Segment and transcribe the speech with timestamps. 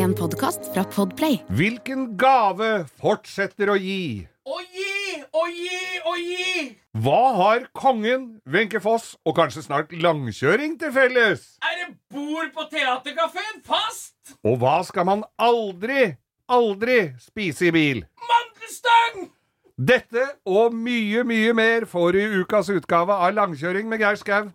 [0.00, 1.42] En podkast fra Podplay.
[1.52, 2.68] Hvilken gave
[3.02, 4.22] fortsetter å gi?
[4.48, 6.62] Å gi, å gi, å gi!
[7.04, 11.44] Hva har kongen, Wenche Foss og kanskje snart langkjøring til felles?
[11.60, 14.16] Er det bord på teaterkafeen fast?
[14.40, 16.14] Og hva skal man aldri,
[16.48, 18.02] aldri spise i bil?
[18.32, 19.28] Mandelstang!
[19.76, 24.48] Dette og mye, mye mer får du i ukas utgave av Langkjøring med Geir Skau.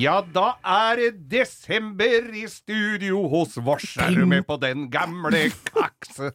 [0.00, 3.90] Ja, da er det desember i studio hos vårs.
[4.00, 6.30] Er du med på den gamle kakse?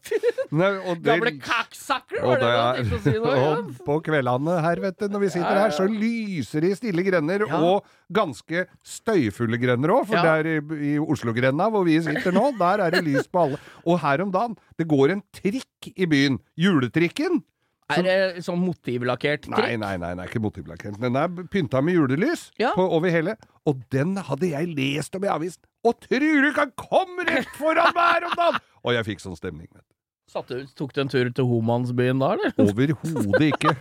[0.53, 3.31] Nei, og den, Gamle kakksakker, var det du tenkte å si nå?
[3.31, 6.73] og på kveldene her, vet du, når vi sitter Ja, ja, her, så lyser det
[6.75, 7.61] i stille grender, Ja.
[7.71, 10.05] og ganske støyfulle grender òg.
[10.11, 10.37] For Ja.
[10.43, 13.61] der i, i Oslo-grenda, hvor vi sitter nå, der er det lys på alle.
[13.85, 16.37] Og her om dagen, det går en trikk i byen.
[16.59, 17.41] Juletrikken.
[17.93, 19.59] Er det sånn motivlakkert trikk?
[19.61, 20.95] nei, nei, nei, nei, ikke motivlakkert.
[20.99, 22.71] Den er pynta med julelys Ja.
[22.73, 23.35] på, over hele.
[23.69, 25.61] Og den hadde jeg lest om i avisen.
[25.85, 28.59] Og tror du han kom rett foran meg her om dagen!
[28.85, 29.67] Og jeg fikk sånn stemning.
[29.73, 29.83] vet
[30.33, 32.55] Satt du, tok du en tur til Homansbyen da, eller?
[32.57, 33.75] Overhodet ikke.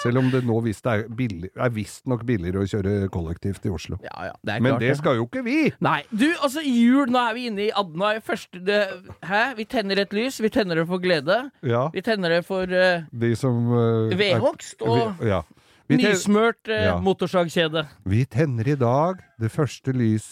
[0.00, 3.98] Selv om det nå visst er, billig, er visstnok billigere å kjøre kollektivt i Oslo.
[4.04, 5.58] Ja, ja, det er Men det skal jo ikke vi!
[5.84, 8.80] Nei, du, altså jul, nå er vi inne i Adna første det,
[9.26, 9.42] Hæ?
[9.58, 11.42] Vi tenner et lys, vi tenner det for glede.
[11.66, 15.42] Ja, Vi tenner det for uh, de som uh, vedhogst og vi, ja.
[15.84, 16.94] vi, tenner, nysmørt uh, Ja.
[17.04, 17.84] motorsagkjede.
[18.08, 20.30] vi tenner i dag det første lys.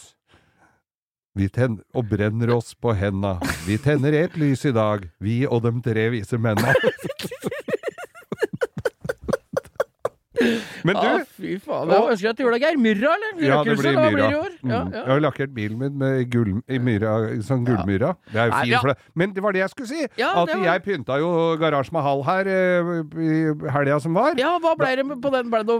[1.38, 3.36] Vi tenner og brenner oss på henda.
[3.66, 6.72] Vi tenner ett lys i dag, vi og de tre vise menna.
[10.86, 11.90] Men du, ah, fy faen.
[11.90, 12.76] Jeg ønsker deg til jul, Geir.
[12.78, 13.40] Myrra, eller?
[13.42, 14.10] Ja, det blir myrra.
[14.10, 14.28] myra.
[14.28, 14.52] Blir år?
[14.62, 14.70] Mm.
[14.70, 15.04] Ja, Jeg ja.
[15.12, 17.14] har lakkert bilen min med gull, i myra,
[17.46, 18.12] sånn gullmyra.
[18.32, 18.96] Det er jo fint for det.
[19.18, 20.04] Men det var det jeg skulle si!
[20.04, 21.30] At var- jeg pynta jo
[21.60, 23.32] Garasje Mahal her eh, i
[23.74, 24.34] helga som var.
[24.38, 25.50] Ja, hva ble det på den?
[25.50, 25.78] Ble det,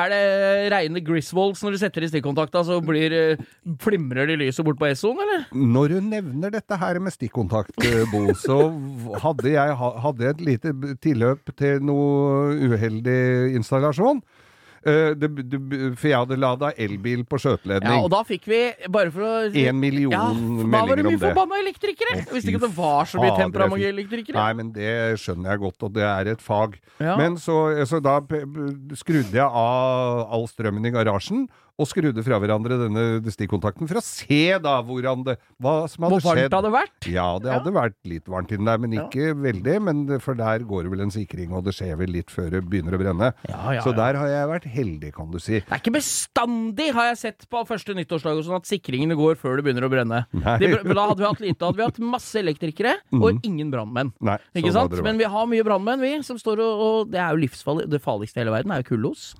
[0.00, 3.44] er det reine Griswolds når du setter i stikkontakta, så blir, eh,
[3.84, 5.46] flimrer det lyset bort på Essoen, eller?
[5.54, 8.58] Når du nevner dette her med stikkontakt, eh, Bo, så
[9.22, 10.72] hadde jeg hadde et lite
[11.04, 13.99] tilløp til noe uheldig installasjon.
[14.80, 15.58] Eh, det, det,
[16.00, 19.76] for jeg hadde lada elbil på Ja, og da fikk vi, bare for å Én
[19.76, 21.20] million ja, Da var det mye det.
[21.20, 22.14] forbanna elektrikere!
[22.16, 24.38] Oh, visste ikke at det var så mye temperamentelektrikere.
[24.38, 26.78] Nei, men det skjønner jeg godt, og det er et fag.
[26.96, 27.18] Ja.
[27.20, 28.16] Men så, så da
[28.96, 31.44] skrudde jeg av all strømmen i garasjen,
[31.80, 36.20] og skrudde fra hverandre denne stikkontakten for å se da hvordan det, hva som hadde
[36.20, 36.26] skjedd.
[36.26, 36.50] Hvor varmt skjedd.
[36.50, 37.08] det hadde vært?
[37.10, 39.76] Ja, det hadde vært litt varmt inni der, men ikke veldig.
[39.88, 42.62] Men for der går det vel en sikring, og det skjer vel litt før det
[42.68, 43.32] begynner å brenne.
[43.48, 43.98] Ja, ja, så ja.
[44.02, 45.60] der har jeg vært heldig, kan du si.
[45.60, 49.38] Det er ikke bestandig, har jeg sett på første nyttårsdag og sånn, at sikringene går
[49.40, 50.22] før det begynner å brenne.
[50.34, 51.58] Br- da hadde vi hatt lite.
[51.60, 54.12] Da hadde vi hatt masse elektrikere og ingen brannmenn.
[54.20, 54.96] Ikke sånn sant?
[54.96, 55.06] hadde.
[55.06, 57.88] Men vi har mye brannmenn, vi, som står og, og Det er jo livsfarlig.
[57.90, 59.30] Det farligste i hele verden er jo kullos.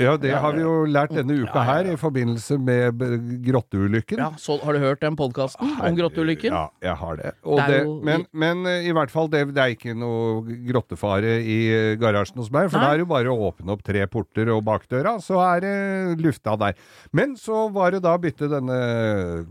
[0.00, 3.00] Ja, det har vi jo lært denne uka her, i forbindelse med
[3.44, 4.18] grotteulykken.
[4.22, 6.52] Ja, så Har du hørt den podkasten om grotteulykken?
[6.54, 7.32] Ja, jeg har det.
[7.44, 10.42] Og Det det jo- men, men eh, i hvert fall, det, det er ikke noe
[10.68, 12.70] grottefare i eh, garasjen hos meg.
[12.70, 12.86] For Nei.
[12.86, 15.76] da er det jo bare å åpne opp tre porter og bakdøra, så er det
[16.24, 16.74] lufta der.
[17.12, 18.80] Men så var det da å bytte denne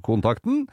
[0.05, 0.67] kontakten.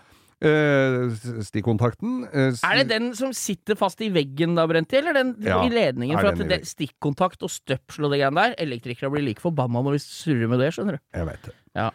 [0.44, 1.14] Eh,
[1.46, 2.24] stikkontakten.
[2.32, 5.70] eh, Er det den som sitter fast i veggen da, Brenti, eller den Ja, i
[5.72, 6.18] ledningen?
[6.18, 9.96] For at det, stikkontakt og støpsel og det greiene der, elektrikere blir like forbanna når
[9.96, 11.04] vi surrer med det, skjønner du.
[11.14, 11.54] Jeg vet det.
[11.76, 11.90] Ja.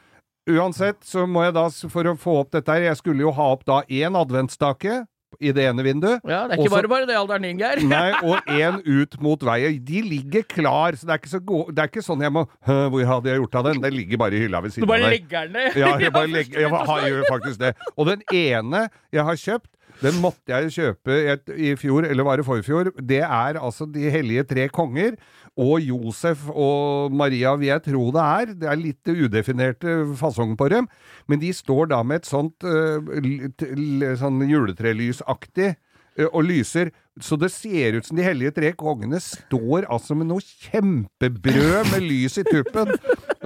[0.50, 3.52] Uansett så må jeg da, for å få opp dette her, jeg skulle jo ha
[3.54, 5.06] opp da én adventsstake
[5.40, 6.20] i det ene vinduet.
[6.28, 7.82] Ja, Det er ikke Også- bare bare det alderen din, Geir.
[7.88, 9.80] Nei, og én ut mot veien.
[9.86, 12.46] De ligger klar, så det er ikke, så gode, det er ikke sånn jeg må
[12.66, 13.82] Hvor hadde jeg gjort av den?
[13.82, 15.16] Den ligger bare i hylla ved Du siden bare av der.
[15.16, 15.76] legger den ned.
[15.80, 17.76] Ja, jeg, bare legger, jeg har, gjør faktisk det.
[17.98, 19.70] Og den ene jeg har kjøpt,
[20.02, 22.90] den måtte jeg kjøpe et, i fjor, eller var det forfjor.
[22.98, 25.16] Det er altså De hellige tre konger.
[25.60, 28.54] Og Josef og Maria vil jeg tro det er.
[28.56, 30.88] Det er litt udefinerte fasong på dem.
[31.28, 36.92] Men de står da med et sånt l- sånn juletrelysaktig øh, og lyser.
[37.20, 42.06] Så det ser ut som de hellige tre kongene står altså med noe kjempebrød med
[42.08, 42.94] lys i tuppen.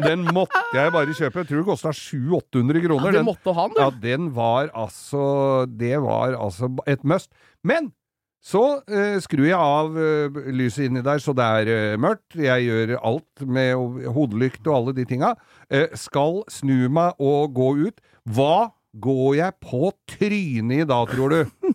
[0.06, 1.42] Den måtte jeg bare kjøpe.
[1.42, 3.06] Jeg tror det kosta 700-800 kroner.
[3.08, 7.32] Ja, det Den- måtte han, ja, den var altså Det var altså et must.
[7.64, 7.92] Men
[8.46, 12.36] så eh, skrur jeg av eh, lyset inni der så det er eh, mørkt.
[12.38, 13.74] Jeg gjør alt med
[14.14, 15.34] hodelykt og alle de tinga.
[15.74, 17.98] Eh, skal snu meg og gå ut.
[18.30, 18.70] Hva
[19.02, 21.74] går jeg på trynet i da, tror du?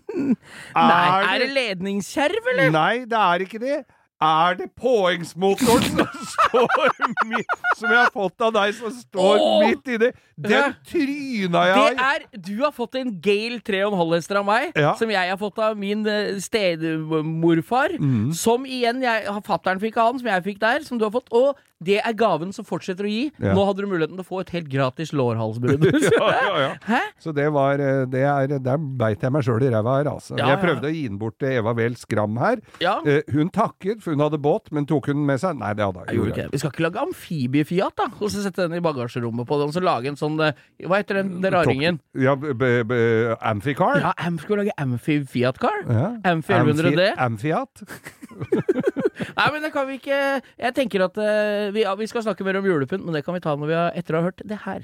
[0.74, 2.70] Nei, er det ledningskjerv, eller?
[2.74, 3.78] Nei, det er ikke det.
[4.20, 6.98] er det påhengsmotoren som står
[7.30, 9.62] midt Som jeg har fått av deg, som står Åh!
[9.64, 10.10] midt i det?
[10.36, 14.92] Den tryna jeg Det er Du har fått en Gale 3,5 hester av meg, Ja.
[15.00, 17.96] som jeg har fått av min eh, stedmorfar.
[18.00, 18.30] Mm.
[18.36, 21.28] Som igjen jeg, Fattern fikk av han, som jeg fikk der, som du har fått.
[21.32, 23.23] Og det er gaven som fortsetter å gi.
[23.41, 23.55] Ja.
[23.56, 25.88] Nå hadde du muligheten til å få et helt gratis lårhalsbrudd.
[26.11, 26.99] Ja, ja, ja.
[27.23, 30.37] Så det var eh, det er, Der beit jeg meg sjøl i ræva her, altså.
[30.38, 32.61] Jeg prøvde å gi den bort til Eva Wehl Skram her.
[32.82, 32.99] Ja.
[33.09, 35.56] Eh, hun takket, for hun hadde båt, men tok hun den med seg?
[35.61, 36.49] Nei, det hadde gjorde ikke.
[36.53, 38.09] Vi skal ikke lage amfibiefiat, da?
[38.19, 41.00] Og så sette den i bagasjerommet på den, og så lage en sånn eh, Hva
[41.00, 42.00] heter den, den raringen?
[42.19, 45.85] Ja, b Ja, amf skal vi lage Amfi-Fiat-car?
[46.29, 47.11] Amfi 1100D?
[47.21, 47.85] Amfiat?
[49.37, 52.44] Nei, men det kan vi ikke Jeg tenker at eh, vi, ja, vi skal snakke
[52.46, 54.43] mer om julepynt, men det kan vi ta når vi har, etter å ha hørt
[54.46, 54.81] det her.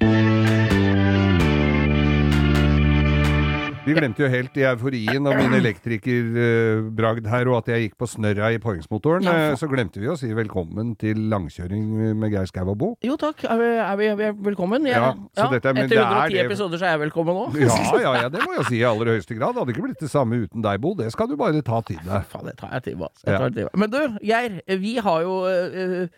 [3.87, 8.09] Vi glemte jo helt i euforien av min elektrikerbragd her, og at jeg gikk på
[8.11, 9.23] snørra i poengsmotoren.
[9.23, 9.55] Ja, eh.
[9.61, 11.85] Så glemte vi å si velkommen til langkjøring
[12.19, 12.89] med Geir Skau og Bo.
[13.07, 14.89] Jo takk, er vi, er vi, er vi velkommen?
[14.91, 17.03] Jeg, Ja, så dette er- men etter det er 110 det- episoder så er jeg
[17.07, 17.47] velkommen nå.
[17.63, 19.55] Ja, ja, ja, det må jeg si i aller høyeste grad.
[19.55, 20.95] Det hadde ikke blitt det samme uten deg, Bo.
[20.99, 22.27] Det skal du bare ta til deg.
[22.27, 23.11] Faen, det tar jeg tid meg.
[23.23, 23.69] Ja.
[23.79, 26.09] Men du, Geir, vi har jo eh, eh,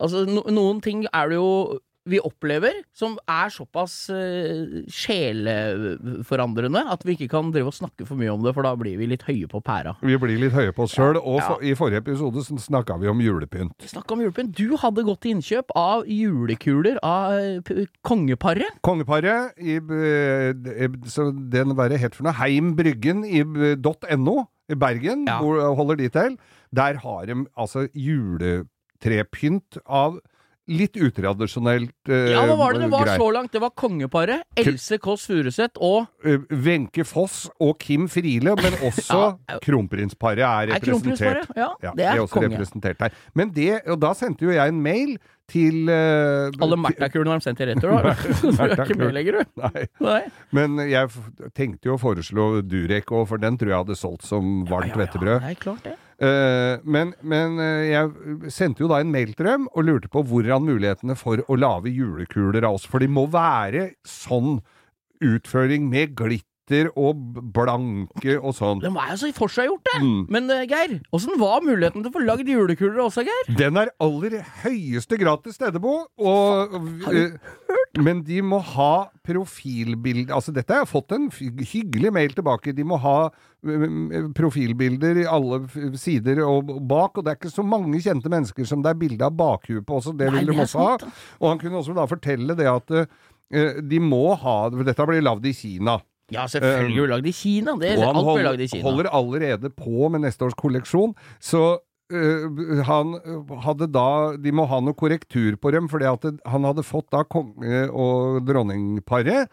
[0.00, 7.02] Altså, no, noen ting er det jo vi opplever som er såpass uh, sjeleforandrende at
[7.06, 9.26] vi ikke kan drive og snakke for mye om det, for da blir vi litt
[9.28, 9.92] høye på pæra.
[10.00, 11.46] Vi blir litt høye på oss sjøl, og Ja.
[11.50, 13.76] for, i forrige episode snakka vi om julepynt.
[13.86, 14.54] Snakk om julepynt.
[14.56, 18.80] Du hadde gått til innkjøp av julekuler av eh, kongeparet.
[18.82, 19.78] Kongeparet i
[21.10, 25.38] Så den være het for noe Heim Bryggen i .no i Bergen, Ja.
[25.40, 26.38] hvor holder de til.
[26.74, 27.88] Der har de altså
[29.00, 30.20] juletrepynt av
[30.70, 33.16] litt utradisjonelt eh, Ja, hva var det det var grei.
[33.18, 33.50] så langt?
[33.50, 34.42] Det var kongeparet.
[34.60, 39.58] Else Kåss Furuseth og Eh, Wenche Foss og Kim Friele, men også Ja.
[39.64, 40.84] kronprinsparet er Er representert.
[40.86, 41.56] kronprinsparet?
[41.56, 42.52] Ja, Ja, det er også konge.
[42.54, 43.10] representert her.
[43.34, 45.16] Men det, og da sendte jo jeg en mail
[45.50, 48.14] til uh, Alle Märtha-kulene har de sendt i retur, da.
[48.40, 49.44] Du er ikke med lenger, du.
[49.64, 49.86] Nei.
[49.98, 50.20] Nei.
[50.54, 51.10] Men jeg
[51.56, 54.94] tenkte jo å foreslå Durek òg, for den tror jeg hadde solgt som varmt Ja,
[54.94, 55.50] ja, ja, hvettebrød.
[55.50, 55.96] er klart det.
[56.20, 60.20] Eh, men men eh, jeg sendte jo da en mail til dem og lurte på
[60.28, 62.84] hvordan mulighetene for å lage julekuler av oss.
[62.84, 64.58] For de må være sånn
[65.24, 66.49] utføring med glitter
[66.94, 67.18] og
[67.54, 68.82] blanke og sånn.
[68.82, 69.98] De er jo så forseggjort, det.
[70.04, 70.20] Mm.
[70.32, 73.52] Men eh, Geir, åssen var muligheten til å få lagd julekuler også, Geir?
[73.58, 75.96] Den er aller høyeste grad til stede, Bo.
[76.20, 76.76] Og,
[77.10, 77.36] eh,
[78.00, 82.74] men de må ha profilbilder Altså, dette har jeg fått en hyggelig mail tilbake.
[82.76, 85.62] De må ha eh, profilbilder i alle
[86.00, 89.26] sider og bak, og det er ikke så mange kjente mennesker som det er bilde
[89.26, 90.14] av bakhuet på også.
[90.16, 91.10] Det vil de også ha.
[91.40, 95.46] Og han kunne også da fortelle det at uh, de må ha Dette blir lagd
[95.48, 95.98] i Kina.
[96.30, 97.76] Ja, selvfølgelig er det lagd i Kina.
[97.80, 98.84] Det, Og han alt hold, lagd i Kina.
[98.86, 101.14] holder allerede på med neste års kolleksjon.
[101.42, 101.64] Så
[102.12, 103.16] øh, han
[103.64, 104.06] hadde da
[104.38, 108.40] De må ha noe korrektur på dem, fordi at han hadde fått da konge- og
[108.46, 109.50] dronningparet.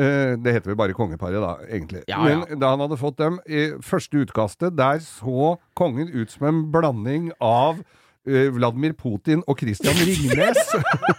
[0.00, 2.04] Eh, det heter vel bare kongeparet, da, egentlig.
[2.08, 2.42] Ja, ja.
[2.48, 6.60] Men da han hadde fått dem i første utkastet, der så kongen ut som en
[6.72, 7.82] blanding av
[8.26, 10.58] Vladimir Putin og Christian Ringnes.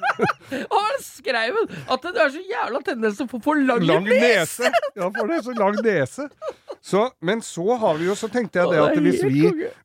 [0.74, 4.06] Og han skrev at det er så jævla tendens til å få for lang, lang
[4.06, 4.70] nese!
[4.96, 6.28] Ja, for det er så lang nese.
[6.82, 9.42] Så, men så har vi jo, så tenkte jeg det at hvis vi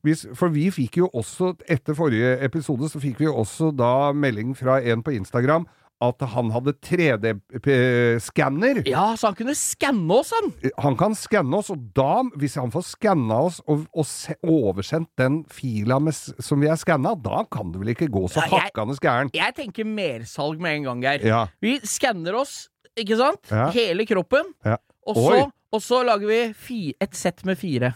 [0.06, 4.12] hvis, For vi fikk jo også, etter forrige episode, så fikk vi jo også da
[4.16, 5.66] melding fra en på Instagram
[6.04, 8.82] at han hadde 3D-skanner.
[8.88, 10.52] Ja, så han kunne skanne oss, han!
[10.84, 15.08] Han kan skanne oss, og da, hvis han får skanna oss og, og se, oversendt
[15.20, 18.66] den fila med, som vi er skanna, da kan det vel ikke gå så Ja,
[18.66, 19.36] hakkende gærent.
[19.36, 21.24] Jeg tenker mersalg med en gang, Geir.
[21.26, 21.44] Ja.
[21.64, 23.48] Vi skanner oss, ikke sant?
[23.52, 23.70] Ja.
[23.76, 24.52] Hele kroppen.
[24.66, 24.76] Ja.
[25.06, 27.94] Og så, og så lager vi fi, et sett med fire.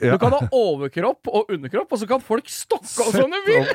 [0.00, 0.14] Ja.
[0.14, 3.68] Du kan ha overkropp og underkropp, og så kan folk stokke oss som de vil!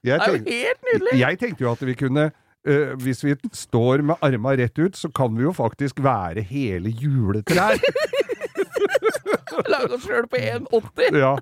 [0.00, 1.18] Det er jo helt nydelig!
[1.20, 2.30] Jeg tenkte jo at vi kunne
[2.66, 6.88] øh, hvis vi står med arma rett ut, så kan vi jo faktisk være hele
[6.90, 7.78] juletrær.
[9.70, 11.16] Lage oss sjøl på 1,80!
[11.18, 11.34] Ja,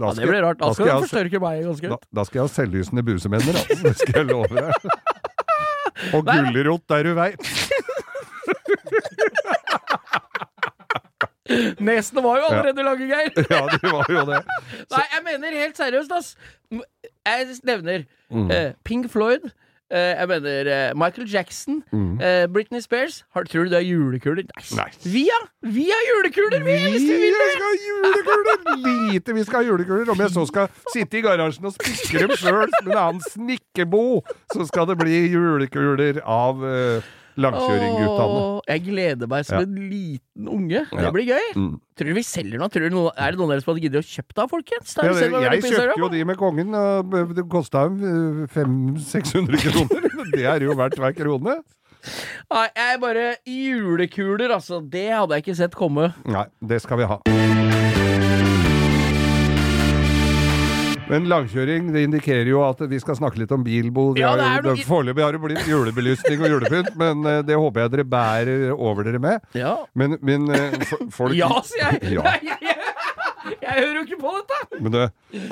[0.00, 0.58] da Ja, det blir rart.
[0.60, 2.04] Da da skal skal du forstørke meg ganske da, godt.
[2.16, 3.80] da skal jeg ha selvlysende busemenner, altså.
[3.84, 4.72] Det skal jeg love deg.
[6.16, 7.40] Og gulrot der du veit.
[11.82, 13.30] Nesene var jo allerede lange, Geir!
[13.50, 14.38] Ja, det var jo det.
[14.92, 16.36] Nei, jeg mener helt seriøst, ass.
[16.70, 18.46] Jeg nevner Mm.
[18.46, 19.48] uh, Pink Floyd.
[19.90, 21.82] Eh, jeg mener eh, Michael Jackson.
[21.92, 22.20] Mm.
[22.20, 23.24] eh, Britney Spears.
[23.34, 24.46] Har, tror du det er julekuler?
[24.76, 24.88] Nei.
[25.04, 25.40] Vi, ja!
[25.62, 26.76] Vi har julekuler, vi!
[26.84, 27.50] Vi Hvis du vil det!
[27.52, 29.12] skal ha julekuler!
[29.12, 30.10] Lite vi skal ha julekuler.
[30.14, 34.04] Om jeg så skal sitte i garasjen og spikre dem sjøl med en annen snikkebo,
[34.54, 38.42] så skal det bli julekuler av eh, Langkjøringguttene.
[38.70, 40.84] Jeg gleder meg som en liten unge.
[40.90, 41.48] Det blir gøy.
[41.56, 41.72] Mm.
[41.98, 42.70] Tror du vi selger noe?
[42.72, 44.94] Tror du noe, er det noen av dere som hadde giddet å kjøpe det, folkens?
[44.96, 46.78] Da det, jeg kjøpte jo de med kongen,
[47.36, 50.08] det kosta 500-600 kroner.
[50.30, 51.56] Det er jo verdt hver krone.
[52.50, 54.80] Nei, jeg bare Julekuler, altså.
[54.80, 56.12] Det hadde jeg ikke sett komme.
[56.28, 57.20] Nei, det skal vi ha.
[61.10, 64.12] Men langkjøring det indikerer jo at vi skal snakke litt om bilbo.
[64.14, 67.92] Det Ja, noe- Foreløpig har det blitt julebelysning og julepynt, men eh, det håper jeg
[67.96, 69.40] dere bærer over dere med.
[69.58, 69.76] Ja.
[69.94, 70.78] Men, men eh,
[71.10, 72.14] folk Ja, sier jeg!
[72.16, 72.38] Ja.
[73.56, 74.80] Jeg, hører jo ikke på dette!
[74.80, 75.04] Men det,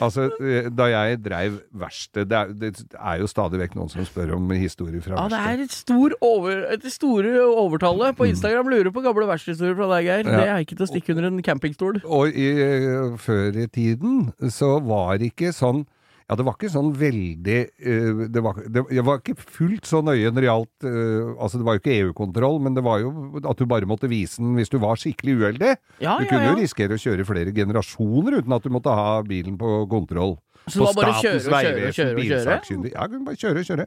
[0.04, 4.34] altså, eh, da jeg dreiv verksted det, det er jo stadig vekk noen som spør
[4.36, 8.72] om historier fra Ja, det er et, stor over, et store overtallet på Instagram.
[8.72, 10.24] Lurer på gamle verkstedhistorier fra deg, Geir.
[10.26, 10.32] Mm.
[10.32, 10.40] Ja.
[10.40, 12.02] Det er ikke til å stikke under en campingstol.
[12.04, 15.86] Og i, eh, før i tiden så var det ikke sånn
[16.28, 20.02] ja, det var ikke sånn veldig uh, det, var, det, det var ikke fullt så
[20.04, 23.12] nøye når det gjaldt uh, Altså, det var jo ikke EU-kontroll, men det var jo
[23.40, 25.72] at du bare måtte vise den hvis du var skikkelig uheldig.
[26.02, 29.18] Ja, du ja, kunne jo risikere å kjøre flere generasjoner uten at du måtte ha
[29.26, 30.36] bilen på kontroll.
[30.68, 32.16] Så det var bare å kjøre og kjøre og kjøre og kjøre?
[32.18, 32.92] bilsakkyndig.
[32.94, 33.86] Ja, kunne bare kjøre og kjøre.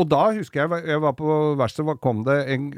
[0.00, 2.68] Og da husker jeg jeg var på verkstedet, kom det en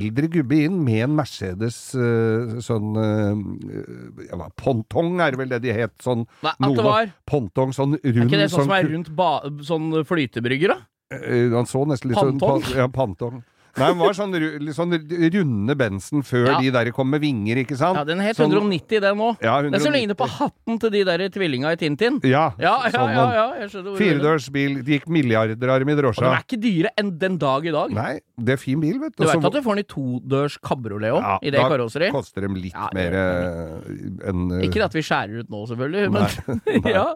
[0.00, 5.74] eldre gubbe inn med en Mercedes eh, sånn jeg var, Pontong er vel det de
[5.76, 5.94] het.
[6.02, 9.10] Sånn Nei, at det var Pontong, sånn rund Er ikke det sånn som er rundt
[9.18, 9.30] ba,
[9.66, 10.78] sånn flytebrygger, da?
[11.18, 12.38] eh, Han så nesten litt sånn
[12.76, 13.42] Ja, pantong.
[13.78, 14.34] Nei, den var sånn,
[14.76, 14.92] sånn
[15.32, 16.58] runde bensen før Ja.
[16.60, 17.96] de der kom med vinger, ikke sant?
[17.96, 19.36] Ja, den het Sånn- 190, den òg.
[19.40, 19.96] Ja, den som 190.
[19.96, 22.20] ligner på hatten til de der tvillinga i Tintin.
[22.22, 23.96] Ja, Ja, ja, sånn ja, en ja bil, du vil.
[23.96, 24.84] Firedørsbil.
[24.84, 27.70] Det gikk milliarder av dem i Og de er ikke dyre enn den dag i
[27.70, 27.90] dag.
[27.90, 30.58] Nei, det er fin bil, vet Du Du vet at du får den i todørs
[30.60, 34.84] kabriolet òg, Ja, i det da koster dem litt Ja, mer eh, enn uh, Ikke
[34.84, 36.22] at vi skjærer ut nå, selvfølgelig, men
[36.84, 36.92] Nei.
[36.92, 37.14] ja.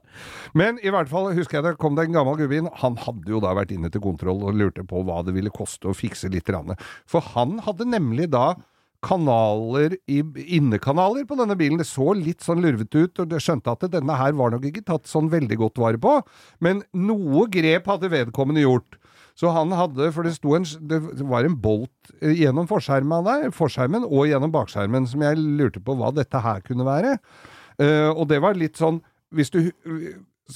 [0.54, 2.68] Men i hvert fall husker jeg det kom det en gammel gubbe inn.
[2.80, 5.90] Han hadde jo da vært inne til kontroll og lurte på hva det ville koste
[5.90, 6.45] å fikse litt.
[6.54, 6.74] Rann.
[7.08, 8.54] For han hadde nemlig da
[9.06, 11.80] kanaler innekanaler på denne bilen.
[11.80, 14.86] Det så litt sånn lurvete ut, og jeg skjønte at denne her var nok ikke
[14.86, 16.18] tatt sånn veldig godt vare på.
[16.64, 18.98] Men noe grep hadde vedkommende gjort.
[19.36, 24.06] Så han hadde, for det en, det var en bolt eh, gjennom forskjermen der, forskjermen
[24.08, 27.18] og gjennom bakskjermen, som jeg lurte på hva dette her kunne være.
[27.76, 29.02] Uh, og det var litt sånn,
[29.36, 29.60] hvis du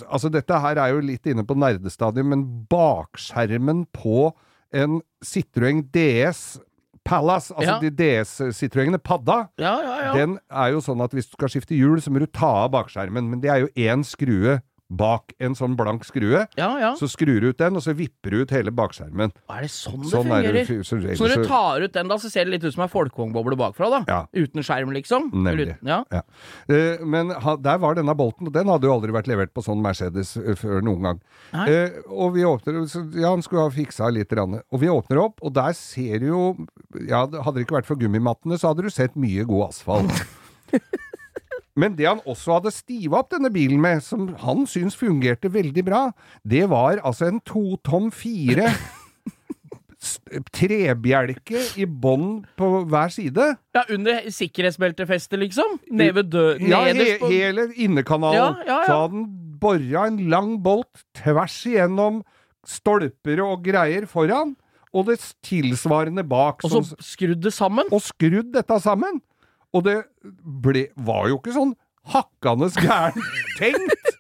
[0.06, 4.28] Altså, dette her er jo litt inne på nerdestadiet, men bakskjermen på
[4.72, 6.58] en Citroën DS
[7.04, 7.78] Palace, altså Ja.
[7.80, 10.12] de DS-Citroëngene Padda, Ja, ja, ja.
[10.14, 12.70] den er jo sånn at hvis du skal skifte hjul, så må du ta av
[12.72, 13.28] bakskjermen.
[13.30, 14.60] Men det er jo én skrue
[14.90, 16.46] bak en sånn blank skrue.
[16.58, 16.94] ja, ja.
[16.98, 19.30] Så skrur du ut den, og så vipper du ut hele bakskjermen.
[19.48, 20.52] Er det sånn det Sånn er fungerer?
[20.52, 20.66] det.
[20.86, 22.88] så- Så når du tar ut den, da, så ser det litt ut som ei
[22.88, 24.04] folkevognboble bakfra, da?
[24.08, 24.26] Ja.
[24.34, 25.30] Uten skjerm, liksom?
[25.32, 25.76] Nemlig.
[25.78, 26.22] Uten- Ja.
[26.68, 29.62] Eh, men ha, der var denne bolten, og den hadde jo aldri vært levert på
[29.62, 31.20] sånn Mercedes uh, før noen gang.
[31.54, 34.60] Eh, og vi åpner så, Ja, han skulle ha fiksa litt, rann.
[34.72, 36.66] og vi åpner opp, og der ser du jo
[37.06, 40.26] Ja, hadde det ikke vært for gummimattene, så hadde du sett mye god asfalt.
[41.80, 45.84] Men det han også hadde stiva opp denne bilen med, som han syns fungerte veldig
[45.86, 46.06] bra,
[46.44, 48.68] det var altså en to tom fire
[50.56, 53.50] trebjelke i bånn på hver side.
[53.76, 55.78] ja, under sikkerhetsbeltefestet, liksom?
[55.92, 56.46] Ned ved dø...
[56.64, 58.38] Ja, he, hele innekanalen.
[58.38, 58.80] Ja, ja, ja.
[58.86, 59.28] Så hadde han
[59.60, 62.22] bora en lang bolt tvers igjennom
[62.66, 64.54] stolper og greier foran,
[64.96, 66.64] og det tilsvarende bak.
[66.66, 67.88] Og så skrudd det sammen?
[67.92, 69.20] og skrudd dette sammen.
[69.76, 69.96] Og det
[70.64, 71.76] ble, var jo ikke sånn
[72.10, 73.20] hakkende gærent
[73.60, 74.12] tenkt,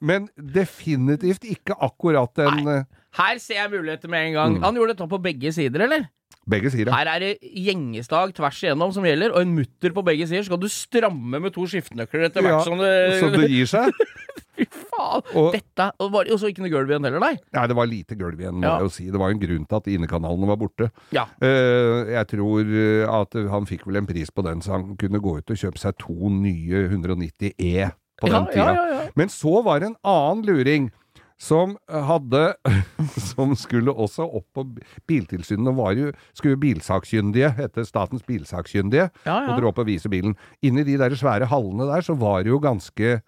[0.00, 2.80] men definitivt ikke akkurat den Nei.
[3.16, 4.56] Her ser jeg muligheter med en gang.
[4.58, 4.64] Mm.
[4.66, 6.08] Han gjorde dette på begge sider, eller?
[6.46, 6.92] Begge sider.
[6.92, 10.44] Her er det gjengestag tvers igjennom som gjelder, og en mutter på begge sider.
[10.44, 13.88] Så kan du stramme med to skiftenøkler etter Ja, som det Så det gir seg.
[14.56, 15.22] Fy faen!
[15.36, 17.36] Og- Dette Og var- og så ikke noe gulv igjen heller, nei.
[17.52, 18.78] Nei, det var lite gulv igjen, må Ja.
[18.78, 19.10] jeg jo si.
[19.10, 20.90] Det var en grunn til at innekanalene var borte.
[21.12, 21.24] Ja.
[21.42, 25.20] Uh, jeg tror eh, at han fikk vel en pris på den, så han kunne
[25.20, 28.64] gå ut og kjøpe seg to nye 190 E på Ja, den tida.
[28.64, 29.10] ja, ja, ja.
[29.14, 30.90] Men så var det en annen luring.
[31.38, 32.54] Som hadde
[33.20, 34.62] Som skulle også opp på
[35.06, 35.68] Biltilsynet.
[35.68, 39.52] og var jo, skulle bilsakkyndige hete Statens bilsakkyndige Ja, ja.
[39.52, 40.34] og dra opp og vise bilen.
[40.64, 43.20] Inni de der svære hallene der, så var det jo ganske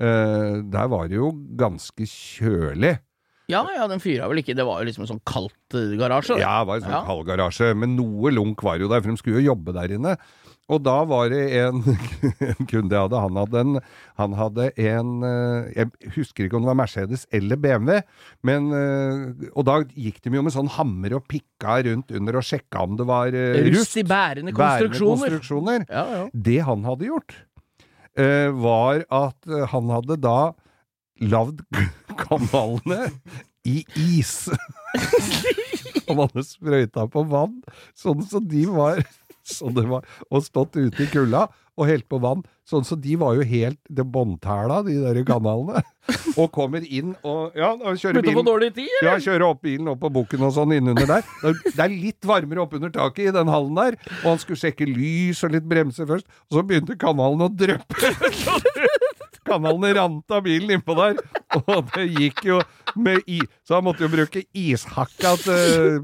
[0.00, 2.96] eh, Der var det jo ganske kjølig.
[3.52, 4.54] Ja, ja, den fyra vel ikke.
[4.56, 6.38] Det var jo liksom en sånn kaldt eh, garasje.
[6.40, 7.04] Ja, det var en sånn Ja.
[7.04, 10.14] kaldgarasje, men noe lunk var jo der, for de skulle jo jobbe der inne.
[10.72, 11.82] Og da var det en,
[12.40, 13.74] en kunde jeg hadde, han hadde en,
[14.16, 18.00] han hadde en eh, Jeg husker ikke om det var Mercedes eller BMW,
[18.48, 18.72] men
[19.52, 22.96] Og da gikk de jo med sånn hammer og pikka rundt under og sjekka om
[22.96, 23.98] det var Rust rust.
[24.00, 25.36] i bærende bærende konstruksjoner.
[25.36, 25.84] konstruksjoner.
[25.92, 26.24] Ja, ja.
[26.32, 27.36] Det han hadde gjort,
[28.54, 30.38] var at eh, han hadde da
[31.22, 31.64] lagd
[32.24, 33.10] kanalene
[33.64, 34.48] i is.
[36.08, 37.60] Han hadde sprøyta på vann,
[37.98, 39.00] sånn som de var,
[39.56, 42.44] sånn det var og stått ute i kulda og helt på vann.
[42.68, 45.82] Sånn så de var jo helt det båndtæla, de der kanalene.
[46.40, 49.62] Og kommer inn og Ja, da kjører Begynte å få dårlig tid, ja, kjører opp
[49.64, 51.24] bilen opp på bukken og sånn innunder der.
[51.64, 55.40] Det er litt varmere oppunder taket i den hallen der, og han skulle sjekke lys
[55.46, 58.12] og litt bremse først, og så begynte kanalen å dryppe.
[59.48, 61.18] Kanalen rant av bilen innpå der,
[61.60, 62.60] og det gikk jo
[62.96, 63.42] med i...
[63.64, 65.98] Så han måtte jo bruke ishakka til,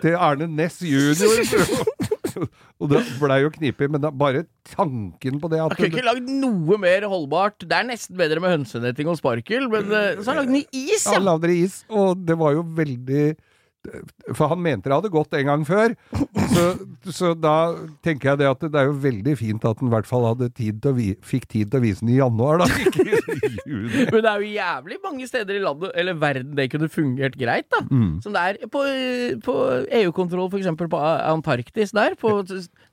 [0.00, 2.16] til Arne Næss jr.
[2.80, 6.06] Og det blei jo knipig, men da, bare tanken på det at Jeg kunne ikke
[6.06, 7.64] lagd noe mer holdbart.
[7.64, 10.62] Det er nesten bedre med hønsenetting og sparkel, men eh, så har han lagd den
[10.62, 11.24] i is, Ja, ja!
[11.30, 13.24] lagde det i is, og det var jo veldig
[14.34, 15.94] For han mente det hadde gått en gang før.
[16.52, 16.64] Så,
[17.14, 17.54] så da
[18.04, 20.48] tenker jeg det at det er jo veldig fint at han i hvert fall hadde
[20.56, 22.66] tid til å vi, fikk tid til å vise den i januar, da.
[22.84, 24.04] Ikke i juni.
[24.10, 27.68] Men det er jo jævlig mange steder i landet, eller verden, det kunne fungert greit,
[27.72, 27.84] da.
[27.88, 28.18] Mm.
[28.24, 28.82] Som det er på,
[29.46, 29.56] på
[30.02, 32.16] EU-kontroll, for eksempel på Antarktis der.
[32.20, 32.34] På,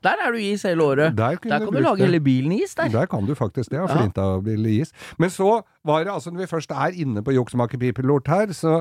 [0.06, 1.16] der er du is hele året.
[1.18, 2.06] Der Der kan du du lage det.
[2.08, 2.88] hele bilen is der.
[2.94, 3.86] Der kan du faktisk det, ja.
[3.90, 4.92] Flinta Flintabil-is.
[5.18, 8.80] Men så var det altså, når vi først er inne på Joksmakerpipelort her, så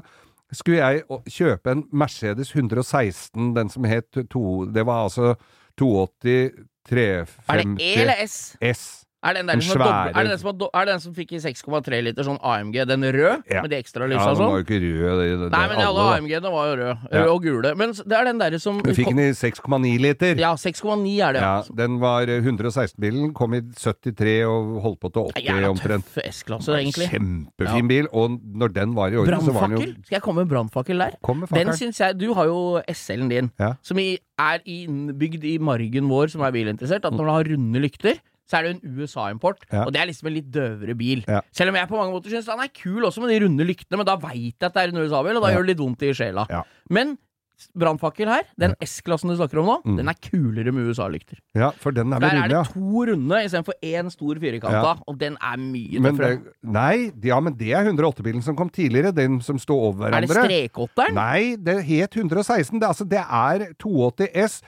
[0.56, 5.36] skulle jeg kjøpe en Mercedes 116, den som het to Det var altså
[5.78, 6.52] 280
[6.90, 8.56] 350 Er det E eller S?
[8.62, 9.05] S.
[9.26, 11.40] Er det den, der Den svære- er den som, har er den som fikk i
[11.42, 13.62] 6,3 liter sånn AMG, den rød, Ja.
[13.64, 14.54] med de ekstra Ja, lysa og den var sånn?
[14.54, 15.16] jo ikke rød.
[15.18, 16.18] Det, det, Nei, men alle alle.
[16.20, 17.24] AMG-ene var jo røde, Ja.
[17.34, 17.76] og gule.
[17.76, 20.36] Men det er den derre som Du fikk den i 6,9 liter.
[20.38, 21.42] Ja, 6,9 er det.
[21.42, 26.06] Ja, den var eh, 116-bilen, kom i 73 og holdt på til 80 Jævla omtrent.
[26.06, 27.10] tøff S-klasse, egentlig.
[27.10, 30.46] Kjempefin bil, og når den var i orden, så var den jo Skal jeg komme
[30.46, 31.12] med brannfakkel der?
[31.24, 33.74] Kom med Den syns jeg Du har jo SL-en din, Ja.
[33.82, 37.06] som i, er innbygd i margen vår, som er bilinteressert.
[37.06, 39.64] At når den har runde lykter, så er det en USA-import.
[39.72, 39.84] Ja.
[39.86, 41.24] Og det er liksom en litt døvere bil.
[41.28, 41.42] Ja.
[41.52, 43.98] Selv om jeg på mange måter syns den er kul også med de runde lyktene,
[43.98, 45.58] men da veit jeg at det er en USA-bil, og da Ja.
[45.58, 46.46] gjør det litt vondt i sjela.
[46.90, 47.18] Men
[47.74, 49.96] brannfakkel her, den S-klassen du snakker om nå, Mm.
[49.98, 51.38] den er kulere med USA-lykter.
[51.56, 55.18] Ja, for den er med Der er det to runde istedenfor én stor firkanta, og
[55.18, 56.42] den er mye tøffere.
[56.64, 60.36] nei, ja, men det er 108-bilen som kom tidligere, den som står over hverandre.
[60.36, 61.14] Er det strekåtteren?
[61.14, 62.78] Nei, det het 116.
[62.78, 64.62] Det, altså, det er 280 S,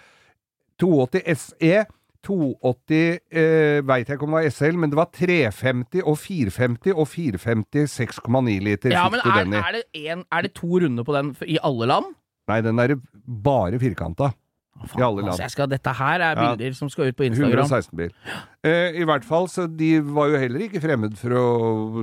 [0.79, 1.85] 280 SE,
[2.27, 6.91] 280 eh, Veit jeg ikke om det var SL, men det var 350 og 450
[6.93, 11.15] og 450 6,9 liter Ja, men er, er, det en, er det to runder på
[11.15, 12.11] den i alle land?
[12.47, 12.95] Nei, den er
[13.43, 14.31] bare firkanta.
[14.85, 15.33] Faen, I alle land.
[15.33, 16.55] Altså, skal, dette her er Ja.
[16.55, 17.65] bilder som skal ut på Instagram.
[17.65, 18.11] 116-bil.
[18.13, 21.45] Eh, I hvert fall, så de var jo heller ikke fremmed for å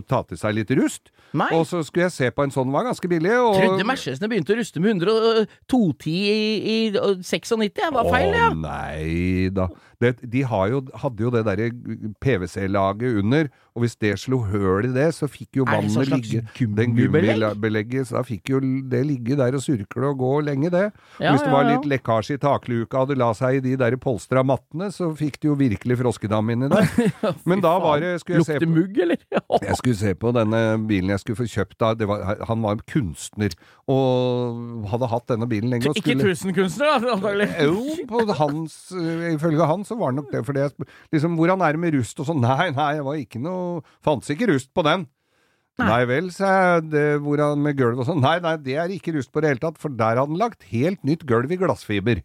[0.08, 1.10] ta til seg litt rust.
[1.34, 3.32] Nei, Og så skulle jeg se på en sånn, var ganske billig.
[3.42, 3.56] Og...
[3.58, 7.56] trodde Mercedesene begynte å ruste med 10210 i, i 96.
[7.74, 8.52] det var feil, ja.
[8.52, 9.66] Å nei da.
[10.02, 11.68] Det, de har jo, hadde jo det derre
[12.22, 16.28] PVC-laget under, og hvis det slo høl i det, så fikk jo Er sånn vannet
[16.30, 16.42] ligge
[16.76, 17.40] Den gummibelegg?
[17.40, 20.84] gummibelegget, så da fikk jo det ligge der og surkle og gå lenge, det.
[21.18, 21.74] Ja, hvis det var ja.
[21.74, 25.40] litt lekkasje i takluka og det la seg i de der polstra mattene, så fikk
[25.42, 26.88] det jo virkelig froskedam inni der.
[27.50, 29.22] Men da var det Skulle jeg se Lukter på mugg, eller?
[29.68, 31.92] jeg skulle se på denne bilen jeg skulle få kjøpt da.
[31.98, 33.56] Det var, han var en kunstner
[33.90, 35.90] og hadde hatt denne bilen lenge.
[35.90, 37.48] og Ikke tusen tusenkunstner, da, antagelig.
[37.64, 38.78] jo, på hans,
[39.34, 40.44] ifølge han så var det nok det.
[40.46, 40.70] For det,
[41.14, 42.44] liksom, hvordan er det med rust og sånn?
[42.44, 45.08] Nei, nei, det var ikke noe Fantes ikke rust på den.
[45.80, 47.18] Nei, vel, sa jeg.
[47.24, 48.22] Hvordan med gulv og sånn?
[48.22, 50.68] Nei, nei, det er ikke rust på det hele tatt, for der hadde han lagt
[50.70, 52.22] helt nytt gulv i glassfiber.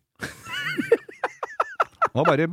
[2.15, 2.48] Han bare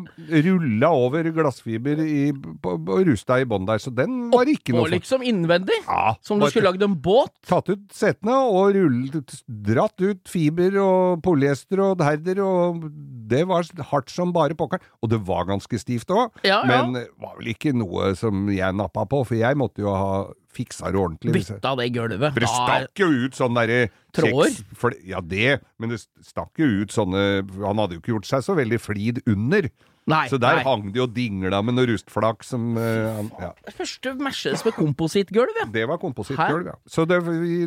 [0.45, 4.85] rulla over glassfiber i, på, på rusta i bånn der, så den var ikke noe
[4.87, 5.79] for- liksom innvendig.
[5.87, 7.33] Ja, Som du skulle lagd en båt.
[7.47, 12.87] tatt ut setene og rullet, dratt ut fiber og polyester og herder, og
[13.27, 14.83] det var hardt som bare pokkeren.
[15.03, 16.83] Og det var ganske stivt òg, Ja, ja.
[16.83, 20.27] men det var vel ikke noe som jeg nappa på, for jeg måtte jo ha
[20.57, 21.35] fiksa det ordentlig.
[21.37, 22.33] Bytta det gulvet.
[22.33, 24.95] For det stakk jo ut sånn derre Tråder?
[25.05, 28.57] Ja, det, men det stakk jo ut sånne Han hadde jo ikke gjort seg så
[28.57, 29.69] veldig flid under.
[30.07, 30.63] Nei, så der nei.
[30.63, 33.51] hang det jo dingla med noe rustflak som uh, ja.
[33.75, 35.67] Første Mercedes med komposittgulv, ja.
[35.75, 36.77] Det var komposittgulv, ja.
[36.87, 37.19] Så det,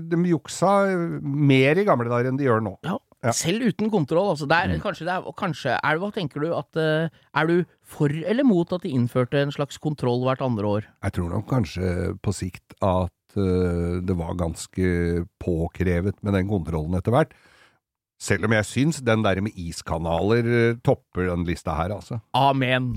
[0.07, 0.71] de juksa
[1.19, 2.77] mer i gamle dager enn de gjør nå.
[2.87, 2.95] ja.
[3.23, 3.33] Ja.
[3.35, 4.47] Selv uten kontroll, altså.
[4.47, 4.79] Der, Mm.
[4.79, 8.71] kanskje der, er, kanskje, er, Hva tenker du at eh, Er du for eller mot
[8.71, 10.87] at de innførte en slags kontroll hvert andre år?
[11.03, 16.95] Jeg tror nok kanskje på sikt at uh, det var ganske påkrevet med den kontrollen
[16.95, 17.33] etter hvert.
[18.19, 22.19] Selv om jeg syns den der med iskanaler eh, topper den lista her, altså.
[22.33, 22.93] Amen.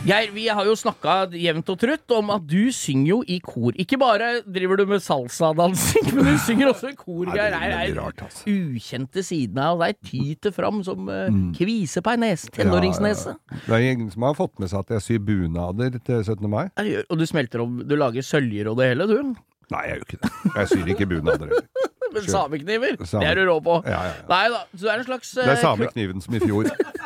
[0.00, 3.74] Geir, vi har jo snakka jevnt og trutt om at du synger jo i kor.
[3.76, 7.52] Ikke bare driver du med salsadansing, men du synger også i kor, Geir.
[7.52, 8.46] er er rart, altså.
[8.48, 12.48] ukjente siden av deg tyter fram som uh, kvise på ei nese.
[12.56, 13.36] Tenåringsnese.
[13.36, 13.60] Ja, ja.
[13.66, 16.48] Det er ingen som har fått med seg at jeg syr bunader til 17.
[16.48, 16.64] mai.
[16.80, 19.34] Ja, Og du smelter om Du lager søljer og det hele, du.
[19.70, 20.32] Nei, jeg gjør ikke det.
[20.56, 21.68] Jeg syr ikke bunader heller.
[22.10, 23.20] Men samekniver, Same.
[23.22, 23.76] det er du rå på.
[23.86, 26.40] Nei da, så det er en slags Det er eh, samme kla- kniven som i
[26.42, 26.66] fjor.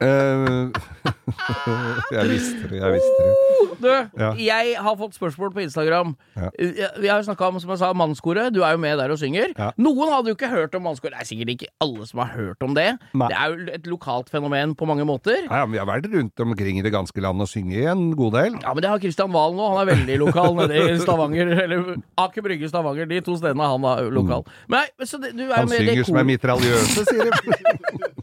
[0.00, 0.70] Eh,
[2.14, 3.34] jeg visste det, jeg visste det.
[3.78, 3.86] Du,
[4.18, 4.30] Ja.
[4.34, 6.14] jeg har fått spørsmål på Instagram.
[6.36, 6.48] Ja.
[6.58, 8.52] Eh, Vi har jo snakka om, som jeg sa, mannskoret.
[8.54, 9.52] Du er jo med der og synger.
[9.58, 9.70] Ja.
[9.78, 11.14] Noen hadde jo ikke hørt om mannskoret.
[11.14, 12.88] Det er sikkert ikke alle som har hørt om det.
[13.14, 13.28] Nei.
[13.30, 15.44] Det er jo et lokalt fenomen på mange måter.
[15.46, 18.32] Ja, men vi har vært rundt omkring i det ganske land og synge en god
[18.38, 18.58] del.
[18.62, 19.68] Ja, men det har Kristian Valen nå.
[19.76, 21.54] Han er veldig lokal nede i Stavanger.
[21.64, 23.06] Eller Aker Brygge, Stavanger.
[23.10, 24.46] De to stedene han er jo lokal.
[24.68, 27.56] Men så du er Han synger som er mitraljøse, sier de.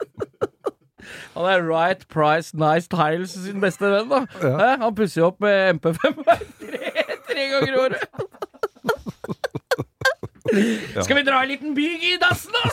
[1.36, 4.24] Han er Right Price Nice Tiles sin beste venn, da.
[4.44, 4.76] Ja.
[4.86, 6.24] Han pusser jo opp med MP5
[6.62, 6.94] tre,
[7.30, 8.10] tre ganger i året.
[11.04, 12.70] Skal vi dra en liten byg i dassen, da?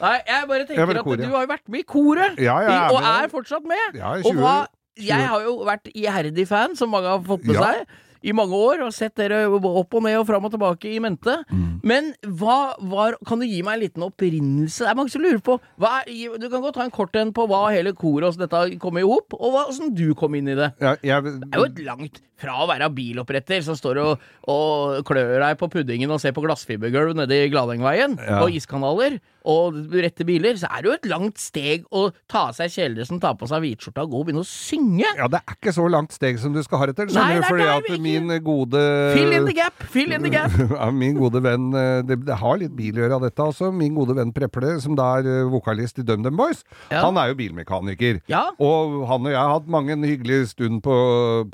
[0.00, 2.38] Nei, jeg bare tenker Jeg er at du har jo vært med i koret.
[2.40, 3.98] Ja, i- og er fortsatt med.
[3.98, 4.54] Ja, og hva,
[4.96, 7.72] jeg har jo vært iherdig fan, som mange har fått med Ja.
[7.72, 7.86] seg.
[8.22, 11.38] I mange år, og sett dere opp og ned og fram og tilbake i mente.
[11.50, 11.80] Mm.
[11.82, 14.84] Men hva var Kan du gi meg en liten opprinnelse?
[14.84, 17.46] Det er mange som lurer på er, Du kan godt ta en kort en på
[17.48, 20.54] hva hele koret og dette kom i hop, og hva- åssen du kom inn i
[20.58, 20.72] det.
[20.80, 25.02] Ja, jeg, Det er jo et langt fra å være biloppretter som står og, og
[25.04, 28.38] klør deg på puddingen og ser på glassfibergulv nede i Gladengveien, Ja.
[28.40, 32.54] og iskanaler, og rette biler, så er det jo et langt steg å ta av
[32.56, 35.04] seg kjeledressen, ta på seg hvitskjorta og gå og begynne å synge.
[35.16, 37.12] ja, det er ikke så langt steg som du skal ha det til.
[37.12, 38.80] Nei, det er der vi min gode
[39.14, 39.82] Fill in the gap!
[39.94, 40.54] Fill in the gap!
[40.80, 43.70] Ja, min gode venn eh, det, det har litt bil å gjøre av dette også.
[43.74, 47.04] Min gode venn Preple, som da er eh, vokalist i DumDum Boys, Ja.
[47.06, 48.20] han er jo bilmekaniker.
[48.30, 48.46] Ja.
[48.58, 50.96] Og han og jeg har hatt mange en hyggelig stund på,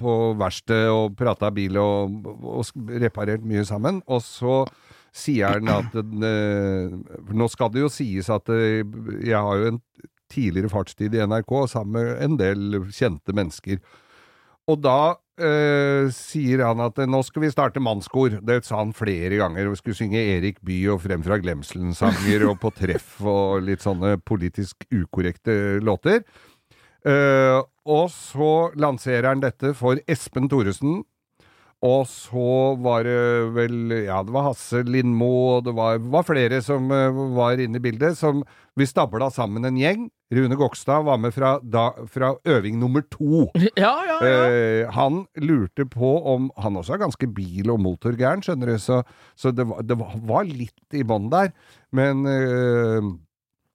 [0.01, 4.03] på verksted og prata bil og, og reparert mye sammen.
[4.07, 4.63] Og så
[5.17, 6.93] sier han at eh,
[7.33, 8.83] Nå skal det jo sies at eh,
[9.25, 9.81] jeg har jo en
[10.33, 13.79] tidligere fartstid i NRK sammen med en del kjente mennesker.
[14.67, 18.41] Og da eh, sier han at nå skal vi starte mannskor.
[18.43, 19.71] Det sa han flere ganger.
[19.71, 24.17] Vi skulle synge Erik Bye og Frem fra glemselen-sanger og På treff og litt sånne
[24.27, 26.25] politisk ukorrekte låter.
[27.07, 31.05] Eh, og så lanserer han dette for Espen Thoresen.
[31.85, 36.63] Og så var det vel Ja, det var Hasse Lindmo, og det var, var flere
[36.65, 38.17] som eh, var inne i bildet.
[38.17, 38.41] Som
[38.77, 40.07] vi stabla sammen en gjeng.
[40.35, 43.45] Rune Gokstad var med fra, da, fra øving nummer to.
[43.79, 44.41] Ja, ja, ja.
[44.49, 49.03] Eh, han lurte på om Han også er ganske bil- og motorgæren, skjønner du, så,
[49.39, 51.53] så det, var, det var- var litt i bånn der.
[51.95, 53.13] Men eh,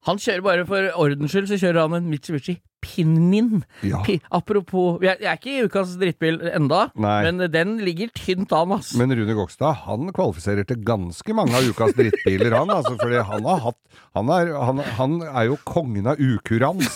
[0.09, 3.63] Han kjører bare for ordens skyld, så kjører han en Mitsubishi Pinnin.
[3.85, 4.01] ja.
[4.05, 7.17] Pi apropos jeg, jeg er ikke i ukas drittbil enda, Nei.
[7.29, 8.93] men den ligger tynt an, ass.
[8.99, 12.73] Men Rune Gokstad han kvalifiserer til ganske mange av ukas drittbiler, han.
[12.73, 13.79] Altså, fordi han har hatt
[14.15, 16.89] Han er, han, han er jo kongen av ukurans.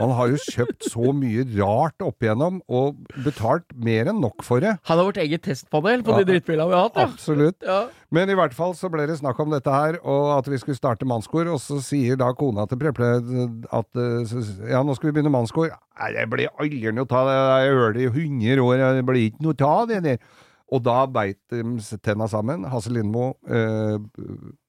[0.00, 4.62] Han har jo kjøpt så mye rart opp igjennom, og betalt mer enn nok for
[4.64, 4.72] det.
[4.88, 6.22] Han har vårt eget testpanel på Ja.
[6.22, 7.04] de drittbilene vi har hatt, ja.
[7.12, 7.58] Absolutt.
[7.62, 7.82] ja.
[8.12, 10.76] Men i hvert fall så ble det snakk om dette her, og at vi skulle
[10.76, 13.12] starte mannskor, og så sier da kona til Preple
[13.72, 14.34] at eh,
[14.72, 15.72] ja, nå skal vi begynne mannskor.
[16.00, 19.28] Nei, det blir aldri noe av det, jeg hører det i 100 år, det blir
[19.30, 20.24] ikke noe av det der.
[20.72, 23.98] Og da beit de tenna sammen, Hasse Lindmo, eh,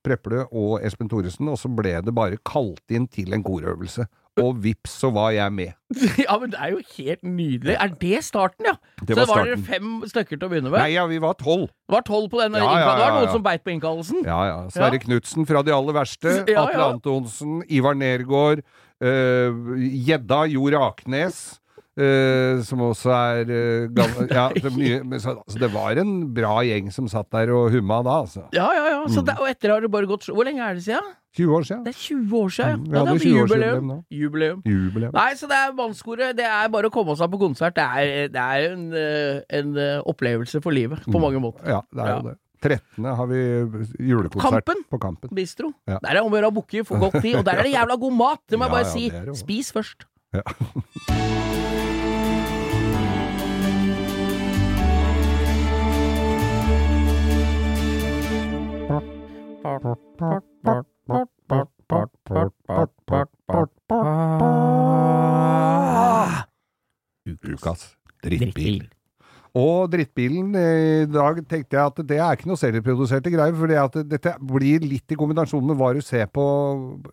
[0.03, 4.09] Preple og Espen Thoresen, og så ble det bare kalt inn til en korøvelse.
[4.41, 5.75] Og vips, så var jeg med.
[6.25, 7.75] ja, men det er jo helt nydelig.
[7.77, 8.73] Er det starten, ja?
[9.05, 10.79] Det så var det var dere fem stykker til å begynne med?
[10.81, 11.67] Nei, ja, vi var tolv.
[11.69, 14.23] Det var tolv på den Ja, ja, ja, Det var noen som beit på innkallelsen?
[14.25, 14.57] Ja, ja.
[14.73, 15.03] Sverre Ja.
[15.05, 16.33] Knutsen fra De aller verste.
[16.63, 16.87] Atle.
[16.89, 18.65] Antonsen, Ivar Nergård,
[19.03, 21.43] Gjedda Jo Raknes.
[21.93, 26.55] Uh, som også er uh, gammel Ja, det, mye, så, altså, det var en bra
[26.65, 28.47] gjeng som satt der og humma da, altså.
[28.49, 29.03] Ja, ja, ja.
[29.03, 29.11] Mm.
[29.13, 31.11] Så det, og etter har det bare gått Hvor lenge er det siden?
[31.37, 31.85] 20 år siden.
[31.85, 32.97] Det er 20 år siden, Mm, ja.
[32.97, 34.03] ja det er 20-årsjubileum jubileum.
[34.11, 34.61] Jubileum.
[34.65, 35.13] Jubileum.
[35.13, 36.37] Nei, så det er mannskoret.
[36.37, 37.75] Det er bare å komme seg på konsert.
[37.77, 41.65] Det er, det er en, eh, en eh, opplevelse for livet, på mange måter.
[41.65, 42.35] Ja, det er jo det.
[42.63, 43.05] 13.
[43.19, 43.41] har vi
[43.99, 44.83] julekonsert Kampen.
[44.89, 45.29] på Kampen.
[45.35, 45.73] Bistro.
[45.87, 45.99] Ja.
[45.99, 47.75] Der er det om å gjøre å booke for godt tid, og der er det
[47.75, 48.41] jævla god mat!
[48.47, 49.05] Det må jeg bare ja, si.
[49.11, 49.33] er.
[49.37, 50.07] Spis først.
[50.33, 50.43] Ja.
[67.43, 68.87] Ukas drittbil.
[69.53, 73.97] Og drittbilen, eh, i dag tenkte jeg at det er ikke noe serieproduserte greier, at
[74.09, 76.45] dette blir litt i kombinasjon med hva du ser på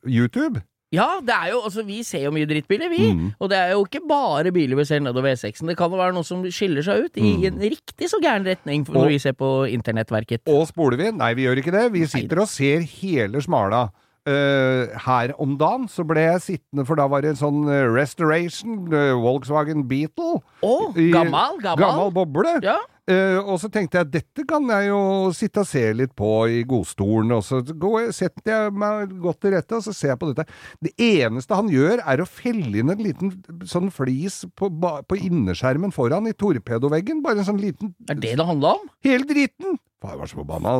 [0.08, 0.62] YouTube.
[0.90, 3.12] Ja, det er jo, altså vi ser jo mye drittbiler, vi.
[3.14, 3.26] Mm.
[3.38, 5.68] Og det er jo ikke bare biler vi ser nedover E6-en.
[5.70, 8.82] Det kan jo være noe som skiller seg ut i en riktig så gæren retning
[8.88, 10.42] når Og- vi ser på internettverket.
[10.50, 11.12] Og spoler vi?
[11.12, 11.92] Nei, vi gjør ikke det.
[11.92, 13.90] Vi sitter og ser hele smala.
[14.28, 17.86] Eh, her om dagen så ble jeg sittende, for da var det en sånn uh,
[17.88, 20.42] restoration, uh, Volkswagen Beetle.
[20.60, 21.80] Oh, I- gammel, gammel.
[21.86, 22.58] Gammel boble.
[22.64, 22.78] Ja.
[23.10, 24.98] Og så tenkte jeg dette kan jeg jo
[25.34, 29.56] sitte og se litt på i godstolen, og så går setter jeg meg godt til
[29.56, 30.44] rette, og så ser jeg på dette.
[30.78, 33.32] Det eneste han gjør er å felle inn en liten
[33.66, 38.46] sånn flis på, på innerskjermen foran i torpedoveggen, bare en sånn liten Er det det
[38.46, 38.86] handla om?
[39.02, 39.80] Hele dritten!
[40.00, 40.70] Faen, jeg var så forbanna.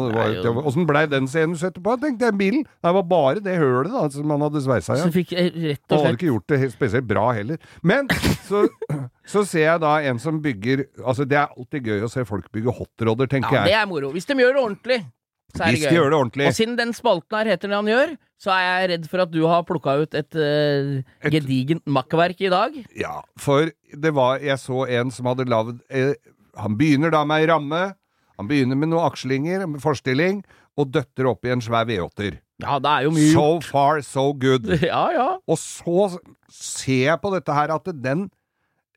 [0.64, 1.92] Åssen blei den scenen du setter på?
[2.00, 2.62] tenkte jeg bilen.
[2.64, 6.16] Det var bare det hølet da, som han hadde sveisa jeg rett Han og hadde
[6.16, 7.61] ikke gjort det spesielt bra heller.
[7.85, 8.09] Men
[8.48, 8.64] så,
[9.28, 12.48] så ser jeg da en som bygger Altså, det er alltid gøy å se folk
[12.54, 13.68] bygge hotrodder, tenker jeg.
[13.68, 14.14] Ja, det er moro.
[14.16, 14.98] Hvis de gjør det ordentlig,
[15.52, 16.48] så er Hvis det de gjør det ordentlig.
[16.48, 19.33] Og siden den spalten her heter det han gjør, så er jeg redd for at
[19.37, 22.76] du har plukka ut et, uh, Et- gedigent makkverk i dag.
[22.96, 26.14] Ja, for det var Jeg så en som hadde lagd eh,
[26.56, 27.83] Han begynner da med ei ramme.
[28.40, 30.40] Han begynner med noen akslinger, med forstilling,
[30.81, 32.38] og døtter opp i en svær V8-er.
[32.61, 34.68] Ja, det er jo mye So far, so good.
[34.90, 35.26] Ja, ja.
[35.44, 36.07] Og så
[36.53, 38.31] ser jeg på dette her at den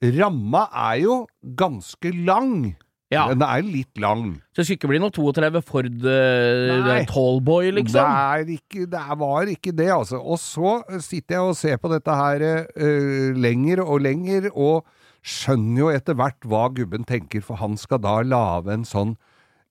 [0.04, 1.18] ramma er jo
[1.60, 2.74] ganske lang.
[3.12, 3.26] ja.
[3.30, 4.40] Den er litt lang.
[4.52, 8.00] Så det skulle ikke bli noe 32 Ford uh, Tallboy, liksom?
[8.00, 10.20] Det, er ikke, det var ikke det, altså.
[10.24, 14.88] Og så sitter jeg og ser på dette her uh, lenger og lenger, og
[15.24, 19.16] skjønner jo etter hvert hva gubben tenker, for han skal da lage en sånn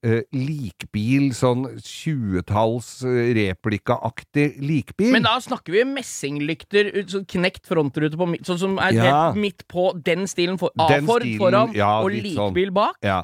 [0.02, 5.12] eh, likbil, sånn 20-talls uh, replikaaktig likbil.
[5.14, 9.04] Men da snakker vi messinglykter, sånn knekt frontrute på midt, sånn som er Ja.
[9.08, 12.54] helt midt på den stilen, for, Den A-Ford stilen, foran ja, og likbil sånn.
[12.54, 12.96] likbil bak.
[13.02, 13.22] Ja.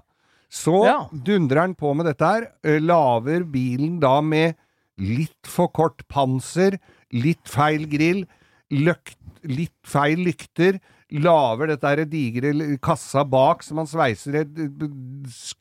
[0.48, 0.78] Så
[1.12, 4.54] dundrer han på med dette her, eh, laver bilen da med
[4.98, 6.78] litt for kort panser,
[7.12, 8.24] litt feil grill,
[8.70, 12.51] løkt, litt feil lykter, laver dette digre
[12.85, 14.59] kassa bak som han sveiser et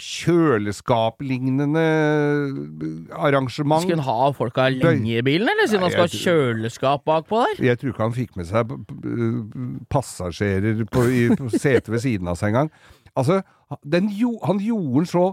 [0.04, 1.86] kjøleskap-lignende
[3.16, 3.86] arrangement.
[3.86, 7.44] Skulle han ha folka lenge i bilen, eller siden Nei, han skal ha kjøleskap bakpå
[7.46, 7.64] der?
[7.70, 8.76] Jeg tror ikke han fikk med seg
[9.94, 12.72] passasjerer på, i, på setet ved siden av seg engang.
[13.18, 13.42] Altså,
[13.88, 14.12] den,
[14.44, 15.26] han gjorde den så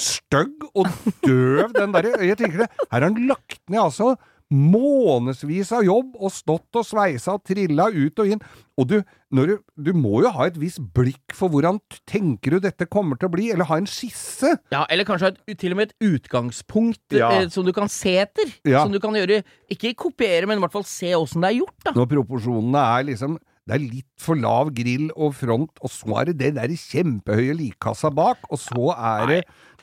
[0.00, 0.86] stygg og
[1.22, 4.14] døv, den derre Jeg tenker det, her har han lagt ned altså
[4.50, 8.42] månedsvis av jobb og stått og sveisa og trilla ut og inn.
[8.80, 8.96] Og du,
[9.36, 9.54] når du,
[9.90, 13.34] du må jo ha et visst blikk for hvordan tenker du dette kommer til å
[13.34, 14.54] bli, eller ha en skisse.
[14.72, 17.30] Ja, eller kanskje et, til og med et utgangspunkt Ja.
[17.42, 18.50] eh, som du kan se etter.
[18.64, 18.82] Ja.
[18.84, 21.78] Som du kan gjøre Ikke kopiere, men i hvert fall se åssen det er gjort,
[21.86, 21.94] da.
[21.98, 23.38] Når proporsjonene er liksom
[23.70, 27.52] det er litt for lav grill og front, og så er det det der kjempehøye
[27.54, 29.36] likkassa bak, og så er det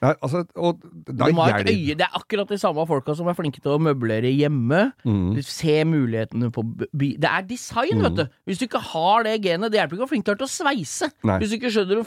[0.03, 1.95] Nei, altså, og da Du må ha et øye.
[1.97, 4.91] Det er akkurat de samme folka som er flinke til å møblere hjemme.
[5.07, 5.37] Mm.
[5.45, 8.25] Se mulighetene på by Det er design, vet du.
[8.47, 11.11] Hvis du ikke har det genet, det hjelper ikke å være flink til å sveise.
[11.27, 11.39] Nei.
[11.41, 12.03] Hvis du ikke skjønner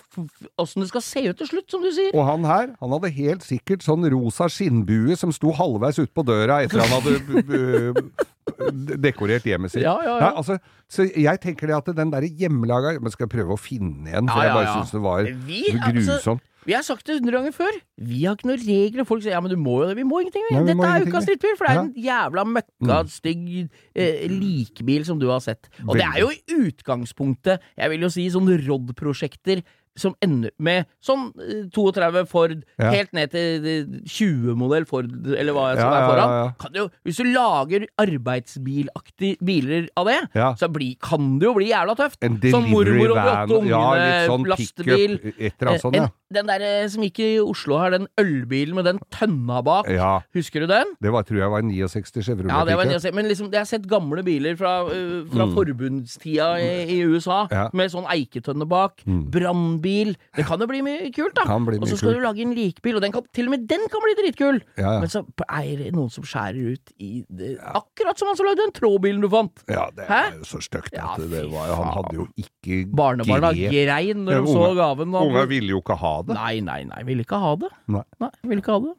[0.61, 2.13] åssen det skal se ut til slutt, som du sier.
[2.15, 6.27] Og han her, han hadde helt sikkert sånn rosa skinnbue som sto halvveis ut på
[6.27, 8.05] døra etter han hadde
[9.01, 9.85] dekorert hjemmet sitt.
[9.85, 10.21] Ja, ja, ja.
[10.25, 10.59] Nei, altså,
[10.91, 14.31] så jeg tenker det at den derre hjemmelaga Men skal jeg prøve å finne en,
[14.31, 14.77] for Ja, jeg ja, bare ja.
[14.79, 16.47] syns det var altså, grusomt.
[16.67, 17.73] Vi har sagt det hundre ganger før.
[17.97, 19.05] Vi har ikke noen regler.
[19.09, 19.97] Folk sier ja, men du må jo det.
[19.97, 20.45] Vi må ingenting.
[20.51, 20.55] Vi.
[20.57, 21.83] Nei, vi Dette er ingenting, ukas drittbil, for det er Ja.
[21.83, 21.91] Mm.
[21.91, 25.69] en jævla møkka, stygg eh, likbil som du har sett.
[25.89, 29.63] Og det er jo i utgangspunktet, jeg vil jo si, sånn ROD-prosjekter
[29.99, 32.91] som ender med sånn eh, 32 Ford, Ja.
[32.93, 36.31] helt ned til eh, 20-modell Ford, eller hva som Ja, er ja, foran.
[36.31, 36.53] ja, ja.
[36.61, 40.55] Kan det jo, hvis du lager arbeidsbilaktige biler av det, Ja.
[40.55, 42.19] så bli, kan det jo bli jævla tøft.
[42.23, 45.19] En Sånn delivery mormor og de van, åtte ja, ungene, litt sånn lastebil.
[45.19, 46.05] pickup, et eller annet sånt, Eh, ja.
[46.05, 49.89] en, den der eh, som gikk i Oslo her, den ølbilen med den tønna bak.
[49.91, 50.95] Ja, Husker du den?
[51.03, 53.15] det var, tror jeg var en 69 Chevrolet Ja, det var en, pickup.
[53.19, 57.55] men liksom, jeg har sett gamle biler fra, uh, fra forbundstida i, i USA, Mm.
[57.57, 57.65] Ja.
[57.75, 59.03] med sånn eiketønne bak.
[59.07, 60.15] Brannbil.
[60.37, 61.45] Det kan jo bli mye kult, da.
[61.49, 62.21] Kan bli og så skal kult.
[62.21, 64.61] du lage en likbil, og den kan, til og med den kan bli dritkul!
[64.79, 65.01] Ja, ja.
[65.03, 67.57] Men så er det noen som skjærer ut i det.
[67.63, 69.65] Akkurat som han som lagde den trådbilen du fant.
[69.71, 70.21] Ja, det Hæ?
[70.31, 70.93] er jo så stygt.
[70.95, 75.15] At det var Han hadde jo ikke Barnebarna grein når de så gaven.
[75.21, 76.35] Unga ville jo ikke ha det.
[76.39, 77.03] Nei, nei, nei.
[77.09, 77.71] vil ikke ha det.
[77.89, 78.05] Nei.
[78.23, 78.95] Nei, vil ikke ha det.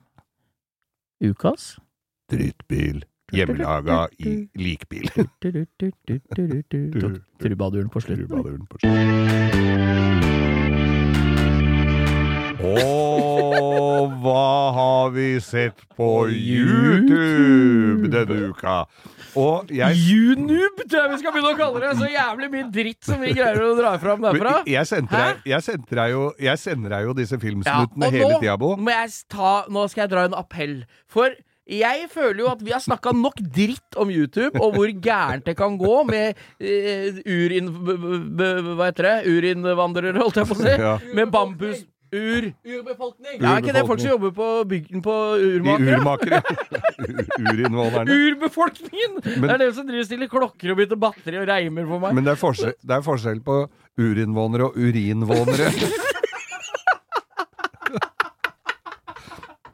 [1.31, 1.79] Ukas.
[2.31, 3.03] Drittbil.
[3.31, 5.07] Hjemmelaga i likbil.
[7.39, 8.27] Trubaduren på slutten.
[8.27, 9.71] Trubaduren på slutten.
[13.51, 18.85] Og hva har vi sett på YouTube denne uka?
[19.39, 21.91] Og jeg Junub, tror jeg vi skal begynne å kalle det!
[21.99, 24.57] Så jævlig mye dritt som vi greier å dra fram derfra.
[24.67, 25.15] Jeg sendte
[25.95, 28.73] deg, jo, sender jo disse filmsnuttene ja, hele tida, Bo.
[28.79, 30.81] Nå skal jeg dra en appell.
[31.11, 31.31] For
[31.71, 35.55] Jeg føler jo at vi har snakka nok dritt om YouTube, og hvor gærent det
[35.55, 37.69] kan gå med uh, urin...
[37.71, 39.15] Hva heter det?
[39.31, 40.75] Urinvandrere, holdt jeg på å si.
[40.75, 40.97] Ja.
[41.15, 41.85] Med bambus...
[42.11, 42.47] Ur...
[42.67, 43.37] Urbefolkning!
[43.39, 45.99] Ja, er ikke det folk som jobber på bygden på De urmakere?
[46.01, 46.41] urmakere.
[47.51, 48.17] Urinnvånerne.
[48.17, 49.13] Urbefolkningen!
[49.23, 52.03] Men- det er dem som driver og stiller klokker og bytter batteri og reimer for
[52.03, 52.17] meg.
[52.17, 53.61] Men det er, forskjell, det er forskjell på
[54.01, 55.71] urinnvånere og urinvånere.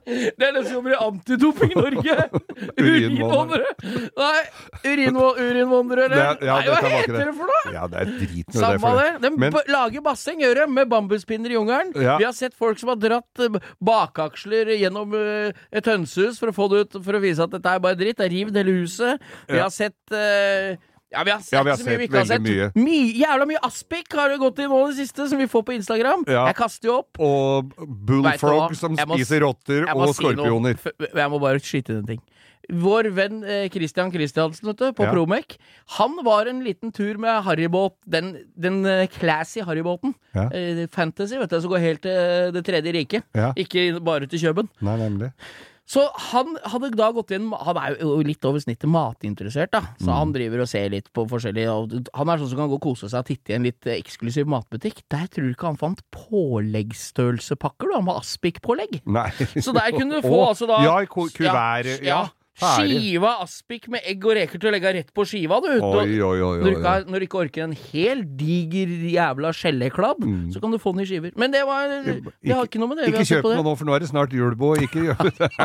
[0.08, 2.16] Det er det som jobber i Antidoping Norge!
[2.84, 3.74] Urinvandrere!
[4.18, 4.42] Nei,
[4.88, 6.08] urinvånere.
[6.14, 7.26] Det ja, Nei, hva heter det.
[7.28, 7.74] det for noe?
[7.76, 9.08] Ja, det er drit når Samme det.
[9.08, 9.22] det.
[9.28, 11.92] De Men- lager basseng, gjør de, med bambuspinner i jungelen.
[12.00, 12.18] Ja.
[12.22, 16.56] Vi har sett folk som har dratt eh, bakaksler gjennom eh, et hønsehus for å
[16.56, 18.18] få det ut For å vise at dette er bare dritt.
[18.22, 19.28] Det er rivd hele huset.
[19.52, 20.78] Vi har sett eh,
[21.12, 22.42] ja, vi har sett Ja, vi har så mye vi sett ikke har sett.
[22.42, 25.48] veldig Mye, jævla mye aspik har det gått i nå i det siste, som vi
[25.48, 26.26] får på Instagram.
[26.28, 26.46] Ja.
[26.50, 27.20] Jeg kaster jo opp.
[27.24, 27.76] Og
[28.08, 30.76] bullfrog som må spiser rotter og si skorpioner.
[30.76, 32.22] F- Jeg må bare skyte inn en ting.
[32.68, 35.12] Vår venn eh, Christian Christiansen du, på Ja.
[35.14, 35.56] Promec,
[35.96, 40.12] han var en liten tur med harrybåt, den, den eh, classy harrybåten.
[40.36, 40.50] Ja.
[40.52, 43.24] Eh, fantasy, vet du, som går helt til Det tredje riket.
[43.34, 43.54] Ja.
[43.56, 44.68] Ikke bare til Kjøben.
[44.84, 45.32] Nei, nemlig.
[45.88, 49.80] Så han hadde da gått inn Han er jo litt over snittet matinteressert, da.
[50.02, 50.16] Så Mm.
[50.18, 53.08] han driver og ser litt på forskjellige Han er sånn som kan gå og kose
[53.08, 55.00] seg og titte i en litt eh, eksklusiv matbutikk.
[55.10, 57.94] Der tror du ikke han fant påleggsstørrelsepakker, du.
[57.96, 59.00] Han var Aspik-pålegg.
[59.64, 62.04] Så der kunne du få altså da Ja, i ku- kuvertet.
[62.04, 62.98] Ja, ferdig.
[63.00, 65.70] Skiva aspik med egg og reker til å legge rett på skiva, du.
[65.78, 66.56] Oi, oi, oi.
[66.62, 70.80] Når du, ikke, når du ikke orker en hel diger jævla skjellekladd, så kan du
[70.82, 71.32] få den i skiver.
[71.38, 73.14] Men det var Vi har ikke noe med det Mm.
[73.14, 73.58] Ikke har sett kjøp på det.
[73.62, 74.74] noe nå, for nå er det snart julebo.
[74.82, 75.50] Ikke gjør det.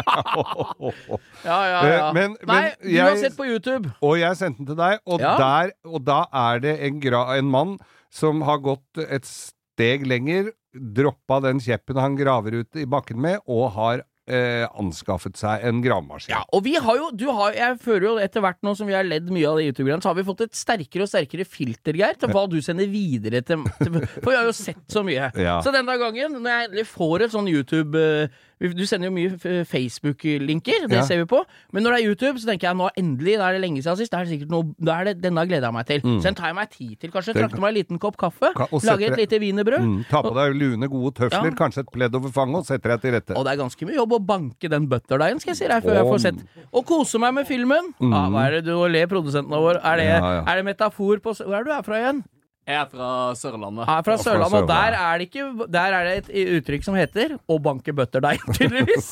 [1.44, 2.12] Ja, ja, ja.
[2.14, 3.90] Men, men- Nei, du har sett på YouTube.
[4.02, 5.36] Og jeg sendte den til deg, og, Ja.
[5.38, 7.78] der, og da er det en, gra en mann
[8.10, 13.40] som har gått et steg lenger, droppa den kjeppen han graver ut i bakken med,
[13.46, 16.34] og har eh, anskaffet seg en gravemaskin.
[16.34, 18.96] Ja, og vi har jo du har, Jeg føler jo etter hvert nå som vi
[18.96, 21.98] har ledd mye av det YouTube-greiene, så har vi fått et sterkere og sterkere filter,
[21.98, 25.32] Geir, til hva du sender videre til, til For vi har jo sett så mye.
[25.38, 25.58] Ja.
[25.64, 29.32] Så denne gangen, når jeg endelig får et sånn YouTube eh, Du sender jo mye
[29.34, 31.02] eh, Facebook-linker, det Ja.
[31.02, 31.42] ser vi på.
[31.72, 33.96] Men når det er YouTube, så tenker jeg nå endelig, da er det lenge siden
[33.98, 36.00] sist, da er det sikkert noe da er det, Denne gleder jeg meg til.
[36.00, 37.34] Så den tar jeg meg tid til, kanskje.
[37.34, 38.52] Trakter meg en liten kopp kaffe.
[38.54, 39.82] Ka- Lager et lite wienerbrød.
[39.82, 41.56] Mm, ta på deg lune, gode tøfler, Ja.
[41.58, 43.36] kanskje et pledd over fanget, og setter deg til rette.
[43.36, 45.94] Og det er ganske mye jobb å banke den butterdeigen, skal jeg si deg, før
[45.94, 46.44] jeg får sett.
[46.72, 47.92] Og kose meg med filmen.
[48.00, 49.80] Ja, hva er det du ler produsenten vår?
[49.82, 52.22] Er det, Ja, er det metafor på Hvor er du er fra igjen?
[52.62, 53.88] Jeg er fra Sørlandet.
[53.90, 57.32] Ja, fra Sørlandet, og der er det ikke Der er det et uttrykk som heter
[57.50, 59.08] 'å banke butterdeig', tydeligvis.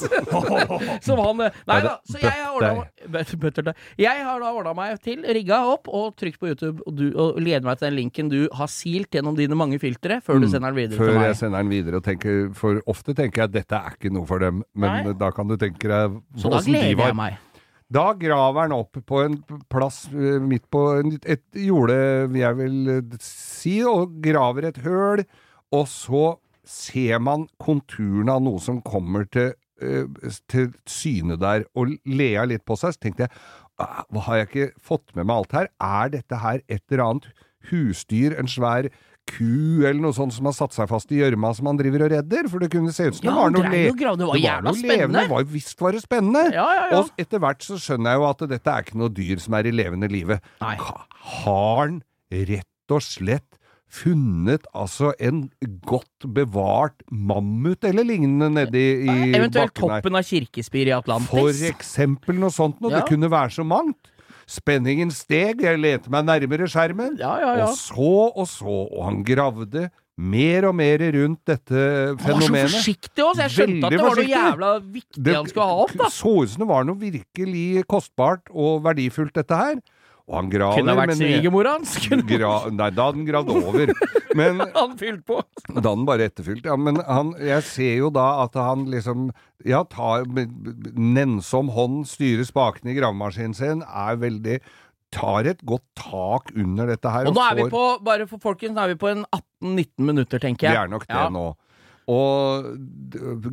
[1.07, 3.75] som han eh, Nei da, så jeg har ordna meg Butterdeig.
[3.99, 7.41] Jeg har da ordna meg til, rigga opp og trykt på YouTube, og, du, og
[7.43, 10.71] leder meg til den linken du har silt gjennom dine mange filtre, før du sender
[10.71, 11.03] den videre Mm.
[11.03, 11.27] Før til meg.
[11.31, 14.27] jeg sender den videre og tenker For ofte tenker jeg at dette er ikke noe
[14.27, 15.13] for dem, men Nei.
[15.19, 17.07] da kan du tenke deg Så da gleder var.
[17.07, 17.39] jeg meg.
[17.90, 19.40] Da graver han opp på en
[19.72, 20.85] plass eh, midt på
[21.26, 21.96] et jorde,
[22.38, 25.24] jeg vel eh, si, og graver et høl,
[25.74, 26.24] og så
[26.66, 30.07] ser man konturene av noe som kommer til, eh,
[30.46, 33.35] til syne der, og lea litt på seg, så tenkte jeg,
[33.81, 35.70] «Ah, hva har jeg ikke fått med meg alt her?
[35.83, 37.31] Er dette her et eller annet
[37.72, 38.90] husdyr, en svær
[39.31, 42.12] ku eller noe sånt som har satt seg fast i gjørma som han driver og
[42.14, 42.49] redder?
[42.51, 45.25] For det kunne se ut som Ja, det var noe, le det var noe levende.
[45.31, 46.45] Var, visst var det spennende.
[46.57, 47.01] Ja, ja.
[47.01, 49.71] Og etter hvert så skjønner jeg jo at dette er ikke noe dyr som er
[49.71, 50.40] i levende live.
[50.61, 53.47] Har han rett og slett
[53.90, 55.49] funnet altså en
[55.87, 59.99] godt bevart mammut eller lignende nedi i Eventuelt bakken her?
[60.05, 61.33] toppen av kirkespir i Atlantis.
[61.33, 62.95] For eksempel noe sånt noe.
[62.95, 63.01] Ja.
[63.03, 64.12] Det kunne være så mangt.
[64.51, 67.15] Spenningen steg, jeg lente meg nærmere skjermen.
[67.21, 67.67] Ja, ja, ja.
[67.71, 69.87] Og så og så, og han gravde
[70.21, 71.85] mer og mer rundt dette
[72.21, 72.27] fenomenet.
[72.27, 75.69] Han var så forsiktig også, jeg skjønte at det var noe jævla viktig han skulle
[75.71, 76.11] ha opp, da.
[76.13, 79.81] så ut som det var noe virkelig kostbart og verdifullt, dette her.
[80.31, 81.95] Og han graver Kunne vært svigermor hans.
[82.31, 83.90] Gra Nei, da hadde han gravd over.
[84.38, 85.40] Men han fylt på.
[85.66, 86.69] da hadde han bare etterfylt.
[86.71, 89.33] Ja, men han, jeg ser jo da at han liksom
[89.66, 90.23] Ja, tar
[90.95, 94.61] nennsom hånd, styrer spakene i gravemaskinen sin, er veldig
[95.11, 97.27] Tar et godt tak under dette her.
[97.27, 100.38] Og nå er vi på, bare for folkens, nå er vi på en 18-19 minutter,
[100.38, 100.85] tenker Vi jeg.
[100.87, 101.25] er nok det Ja.
[101.35, 101.49] nå.
[102.11, 102.69] Og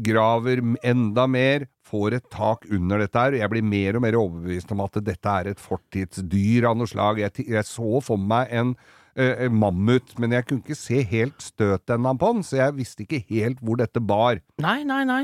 [0.05, 3.39] graver enda mer, får et tak under dette her.
[3.39, 7.21] Jeg blir mer og mer overbevist om at dette er et fortidsdyr av noe slag.
[7.23, 12.19] Jeg, jeg så for meg en uh, mammut, men jeg kunne ikke se helt støtenden
[12.21, 14.41] på den, så jeg visste ikke helt hvor dette bar.
[14.63, 15.23] Nei, nei, nei.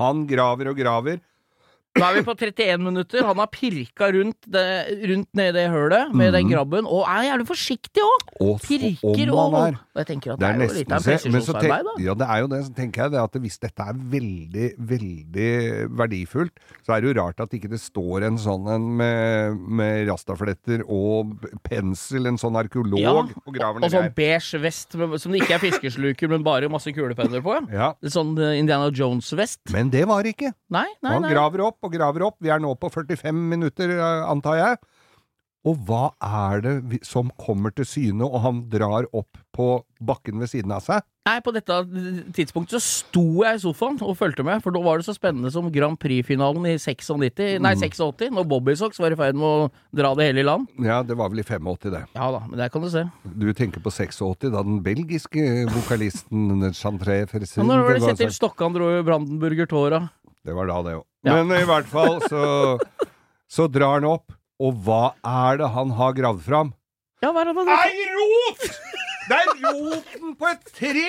[0.00, 1.22] Han graver og graver.
[1.94, 3.22] Nå er vi på 31 minutter.
[3.22, 4.64] Han har pirka rundt, det,
[5.06, 8.24] rundt nede i hølet med den grabben, og er jævlig forsiktig òg!
[8.64, 11.86] Pirker og er Og jeg tenker at Det det er er jo litt av presisjonsarbeid,
[11.86, 11.94] da.
[12.02, 12.58] Ja, det er jo det.
[12.66, 15.52] Så tenker jeg det at hvis dette er veldig, veldig
[16.00, 20.08] verdifullt, så er det jo rart at ikke det står en sånn en med, med
[20.10, 25.30] rastafletter og pensel, en sånn arkeolog, Ja, og graver Og sånn beige vest med, som
[25.34, 27.54] det ikke er fiskesluker, men bare masse kulepenner på.
[27.70, 27.92] Ja.
[28.02, 29.62] Sånn Indiana Jones-vest.
[29.74, 30.50] Men det var det ikke.
[30.74, 31.30] Nei, nei, Han nei.
[31.36, 32.38] graver opp og graver opp.
[32.42, 34.82] Vi er nå på 45 minutter, eh, antar jeg.
[35.64, 39.68] Og hva er det som kommer til syne, og han drar opp på
[40.04, 41.04] bakken ved siden av seg?
[41.24, 41.78] Nei, på dette
[42.36, 45.48] tidspunktet så sto jeg i sofaen og fulgte med, for da var det så spennende
[45.54, 49.70] som Grand Prix-finalen i 96, nei, 86, når Bobby Socks var i ferd med å
[49.96, 50.68] dra det hele i land.
[50.84, 52.02] Ja, det var vel i 85, det.
[52.12, 53.06] Ja da, men der kan du se.
[53.24, 58.76] Du tenker på 86, da den belgiske vokalisten Chantré Ja, når var det Kjetil Stokkan
[58.76, 60.04] dro Brandenburger-tåra?
[60.44, 61.04] Det var da, det òg.
[61.24, 61.38] Ja.
[61.40, 62.42] Men i hvert fall så,
[63.48, 66.74] så drar han opp, og hva er det han har gravd fram?
[67.24, 68.68] Ja, hva er det han har Ei rot!
[69.24, 71.04] Det er roten på et tre!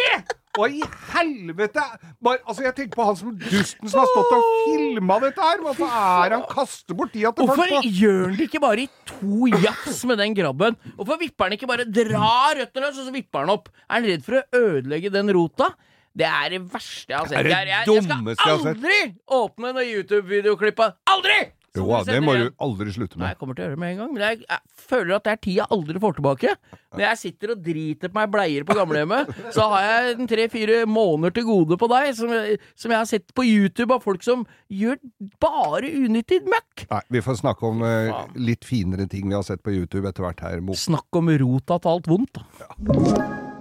[0.55, 0.79] Hva i
[1.11, 1.83] helvete!
[2.23, 5.59] Bare, altså, jeg tenker på han som dusten som har stått og filma dette her.
[5.65, 8.85] Hvorfor er han kaster bort tida til folk Hvorfor på gjør han det ikke bare
[8.85, 10.79] i to jafs med den grabben?
[10.95, 13.67] Hvorfor vipper han ikke bare drar røttene løs, og så vipper han opp?
[13.89, 15.73] Er han redd for å ødelegge den rota?
[16.15, 17.35] Det er det verste jeg har sett.
[17.35, 18.09] Det er det Jeg, jeg, jeg sett.
[18.09, 18.99] skal jeg skal aldri
[19.41, 20.99] åpne noen YouTube-videoklippet!
[21.11, 21.39] Aldri!
[21.75, 23.33] Jo, det må du aldri slutte Nei, med.
[23.33, 25.31] jeg kommer til å gjøre det med en gang, men jeg, jeg føler at det
[25.33, 26.53] er tid jeg aldri får tilbake.
[26.95, 31.35] Når jeg sitter og driter på meg bleier på gamlehjemmet, så har jeg tre-fire måneder
[31.35, 32.31] til gode på deg, som,
[32.79, 35.01] som jeg har sett på YouTube av folk som gjør
[35.43, 36.85] bare unyttig møkk.
[36.93, 40.23] Nei, Vi får snakke om eh, litt finere ting vi har sett på YouTube etter
[40.29, 40.63] hvert her.
[40.63, 40.77] Mo.
[40.79, 43.54] Snakk om rota til alt vondt, da.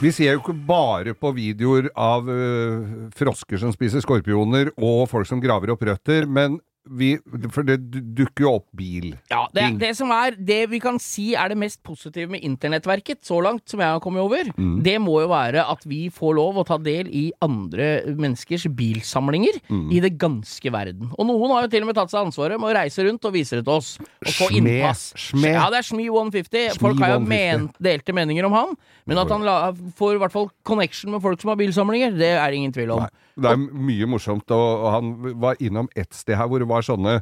[0.00, 5.28] Vi ser jo ikke bare på videoer av uh, frosker som spiser skorpioner, og folk
[5.28, 6.56] som graver opp røtter, men
[6.88, 7.10] vi,
[7.52, 7.76] for det
[8.16, 9.10] dukker jo opp bil.
[9.30, 13.20] Ja, det, det som er Det vi kan si er det mest positive med internettverket,
[13.26, 14.48] så langt som jeg har kommet over,
[14.82, 19.60] det må jo være at vi får lov å ta del i andre menneskers bilsamlinger
[19.92, 21.12] i det ganske verden.
[21.18, 23.36] Og noen har jo til og med tatt seg ansvaret med å reise rundt og
[23.36, 23.92] vise det til oss.
[24.24, 25.10] Og få innpass.
[25.20, 25.52] Sme.
[25.56, 26.74] Ja, det er Shmi 150.
[26.74, 27.30] Shmi Folk har jo 150.
[27.30, 28.76] ment, delte meninger om han,
[29.10, 29.58] men at han la,
[30.00, 33.04] får i hvert fall connection med folk som har bilsamlinger, det er ingen tvil om.
[33.04, 35.12] Nei, det er mye morsomt, og, han
[35.42, 37.20] var innom ett sted her hvor det var sånne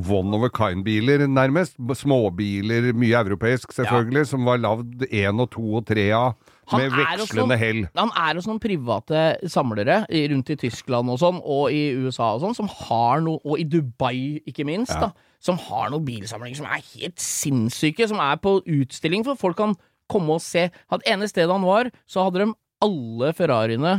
[0.00, 1.74] one of a kind-biler, nærmest.
[1.98, 6.36] Småbiler, mye europeisk selvfølgelig, som var lagd én og to og tre av,
[6.70, 7.80] Han med vekslende hell.
[7.98, 12.44] Han er hos noen private samlere rundt i Tyskland og sånn, og i USA og
[12.44, 15.10] sånn, som har noe, og i Dubai ikke minst, da,
[15.42, 19.74] som har noen bilsamlinger som er helt sinnssyke, som er på utstilling, for folk kan
[20.10, 20.68] komme og se.
[20.92, 22.54] At ene stedet han var, så hadde de
[22.86, 23.98] alle Ferrariene.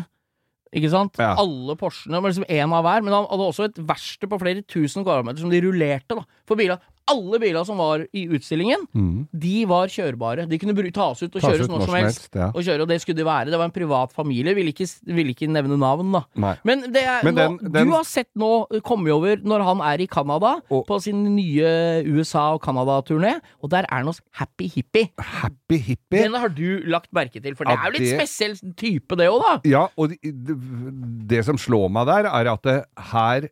[0.72, 1.18] Ikke sant?
[1.20, 1.34] Ja.
[1.40, 3.04] Alle Porschene, liksom én av hver.
[3.04, 6.60] Men han hadde også et verksted på flere tusen kvadratmeter som de rullerte da, for
[6.60, 6.80] biler.
[7.10, 8.86] Alle biler som var i utstillingen,
[9.34, 10.48] de var kjørbare.
[10.48, 12.30] De kunne tas ut og Tas kjøres ut når som helst.
[12.36, 12.48] ja.
[12.54, 13.50] Og kjøre, og det skulle de være.
[13.52, 14.54] Det var en privat familie.
[14.56, 16.22] Ville ikke, vil ikke nevne navn, da.
[16.36, 16.56] Nei.
[16.64, 20.02] Men, det Men nå, den- den- du har sett nå komme over når han er
[20.02, 24.68] i Canada, Og- på sin nye USA- og Canada-turné, og der er han hos Happy
[24.70, 25.10] Hippie.
[25.20, 26.24] Happy hippie.
[26.24, 29.28] Den har du lagt merke til, for det er jo litt det- spesiell type, det
[29.30, 29.60] òg, da.
[29.70, 33.50] Ja, og det, det, det som slår meg der, er at her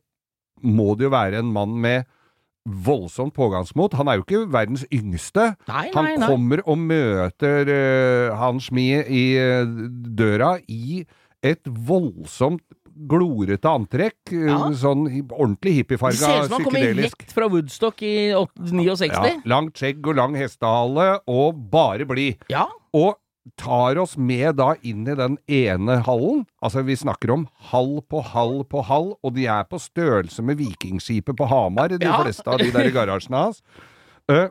[0.63, 2.05] må det jo være en mann med
[2.70, 3.93] voldsomt pågangsmot.
[3.99, 5.55] Han er jo ikke verdens yngste.
[5.67, 6.28] Nei, Han nei, nei.
[6.30, 9.65] kommer og møter uh, Hans Mie i uh,
[10.20, 11.05] døra i
[11.43, 12.61] et voldsomt
[13.07, 14.34] glorete antrekk.
[14.34, 14.57] eh, Ja.
[14.76, 16.20] Sånn ordentlig Det psykedelisk.
[16.20, 19.07] ser ut som han kommer rett fra Woodstock i åt- 69.
[19.13, 22.36] Ja, langt skjegg og lang hestehale, og bare blid.
[22.49, 22.65] Ja.
[22.93, 23.15] Og
[23.57, 26.45] tar oss med da inn i den ene hallen.
[26.61, 30.57] Altså, vi snakker om hall på hall på hall, og de er på størrelse med
[30.61, 32.21] vikingskipet på Hamar, de Ja.
[32.23, 33.61] fleste av de der i garasjene hans.
[34.29, 34.47] Uh,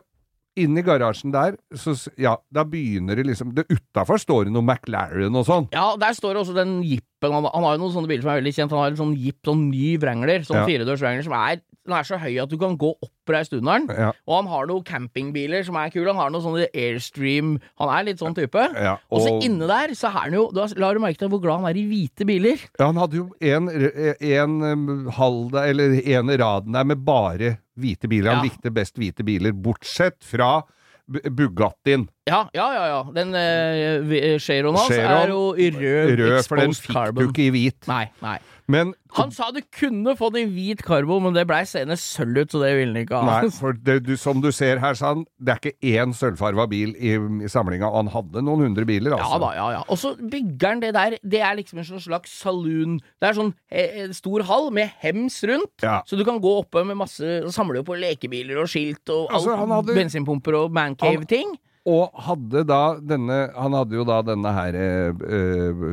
[0.59, 5.35] Inni garasjen der, så ja, da begynner det liksom det Utafor står det noe McLaren
[5.37, 5.69] og sånn.
[5.71, 7.31] Ja, der står det også den jeepen.
[7.31, 8.71] Han, han har jo noen sånne biler som er veldig kjent.
[8.75, 10.65] Han har en sånn jeep, sånn ny Wrangler, sånn Ja.
[10.67, 13.89] firedørs Wrangler, som er, den er så høy at du kan gå oppreist under den.
[13.97, 16.13] Ja, Og han har noen campingbiler som er kule.
[16.13, 18.63] Han har noen sånne Airstream Han er litt sånn type.
[18.77, 21.41] ja, Og så inne der så er han jo da La du merke til hvor
[21.43, 22.61] glad han er i hvite biler?
[22.79, 28.33] ja, han hadde jo en, en halv eller en raden der med bare hvite biler.
[28.35, 28.49] Han Ja.
[28.51, 30.61] likte best hvite biler, bortsett fra
[31.09, 32.03] Bu- Bugattien.
[32.29, 32.83] Ja, ja, ja.
[32.91, 33.03] ja.
[33.15, 37.23] Den uh, Cheron hans Chiron, er jo i rød, Rød, for den fikk carbon.
[37.23, 37.87] du ikke i hvit.
[37.89, 38.37] Nei, nei.
[38.69, 42.43] Men Han sa du kunne få det i hvit karbo, men det blei seende sølv
[42.43, 43.39] ut, så det ville han ikke ha.
[43.41, 46.67] Nei, for det, du, som du ser her, sa han, det er ikke én sølvfarva
[46.69, 47.89] bil i, i samlinga.
[47.89, 49.31] Og han hadde noen hundre biler, altså.
[49.33, 49.81] Ja da, ja ja.
[49.89, 51.17] Og så bygger han det der.
[51.25, 52.99] Det er liksom en sånn slags saloon.
[53.17, 56.03] Det er sånn eh, stor hall med hems rundt, Ja.
[56.05, 59.97] så du kan gå oppe med masse samle på lekebiler og skilt og Altså, hadde-
[59.97, 61.57] Bensinpumper og mancave-ting.
[61.89, 65.83] Og hadde da denne Han hadde jo da denne her eh, eh,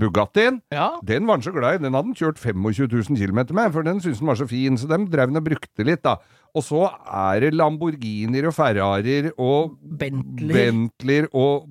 [0.00, 0.60] Bugattien.
[0.72, 0.90] Ja.
[1.04, 1.84] Den var han så glad i.
[1.84, 4.78] Den hadde han kjørt 25 000 km med, for den syntes han var så fin.
[4.80, 6.16] Så dem drev han og brukte litt, da.
[6.56, 10.54] Og så er det Lamborghinier og Ferrarier og Bentley.
[10.56, 11.68] Bentleyer og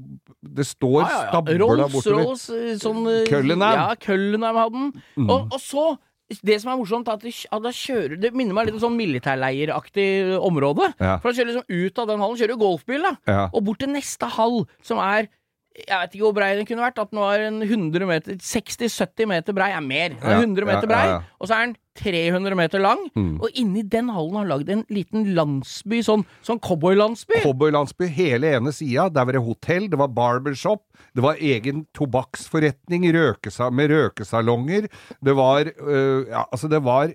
[0.57, 1.29] Det står Ja, ja, ja.
[1.31, 2.21] stabla bortover.
[2.27, 2.43] Rolls-Rolls,
[2.83, 3.79] sånn eh, Cullenham.
[3.79, 4.91] Ja, Cullenham hadde den.
[5.17, 5.31] Mm.
[5.33, 5.87] Og, og så
[6.27, 8.83] det som er morsomt, er at de, at da kjører Det minner meg litt om
[8.83, 10.07] sånn militærleiraktig
[10.43, 10.89] område.
[10.99, 11.17] Ja.
[11.21, 13.13] For han kjører liksom ut av den hallen, kjører golfbil, da.
[13.31, 13.43] Ja.
[13.53, 15.29] Og bort til neste hall, som er
[15.77, 16.97] jeg vet ikke hvor brei den kunne vært.
[16.97, 20.15] At den var en 100 meter 60-70 meter brei er mer.
[20.17, 21.03] Den er 100 meter brei,
[21.37, 23.03] og så er den 300 meter lang.
[23.17, 23.35] Mm.
[23.41, 27.41] Og inni den hallen har han lagd en liten landsby, sånn, sånn cowboylandsby.
[27.45, 29.09] Cowboylandsby, hele ene sida.
[29.13, 30.83] Der var det hotell, det var barbershop,
[31.17, 34.89] det var egen tobakksforretning røkesa med røkesalonger.
[35.23, 37.13] Det var øh, Ja, altså, det var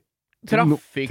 [0.49, 1.11] Trafikklys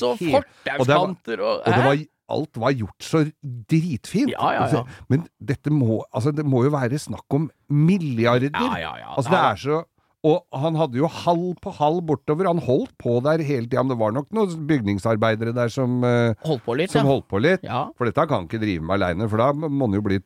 [0.00, 3.22] trafikk- og fortauskanter og, Og det var, alt var gjort så
[3.70, 4.32] dritfint.
[4.34, 4.82] Ja, ja, ja.
[5.10, 8.50] Men dette må Altså, det må jo være snakk om milliarder.
[8.54, 9.14] Ja, ja, ja.
[9.16, 9.80] Altså, det er så
[10.26, 12.48] Og han hadde jo hall på hall bortover.
[12.50, 13.80] Han holdt på der hele tida.
[13.80, 17.08] Men det var nok noen bygningsarbeidere der som, uh, Holdt på litt, som ja.
[17.08, 17.64] holdt på litt.
[17.64, 17.86] ja.
[17.96, 20.20] For dette kan han ikke drive med aleine, for da må han jo bli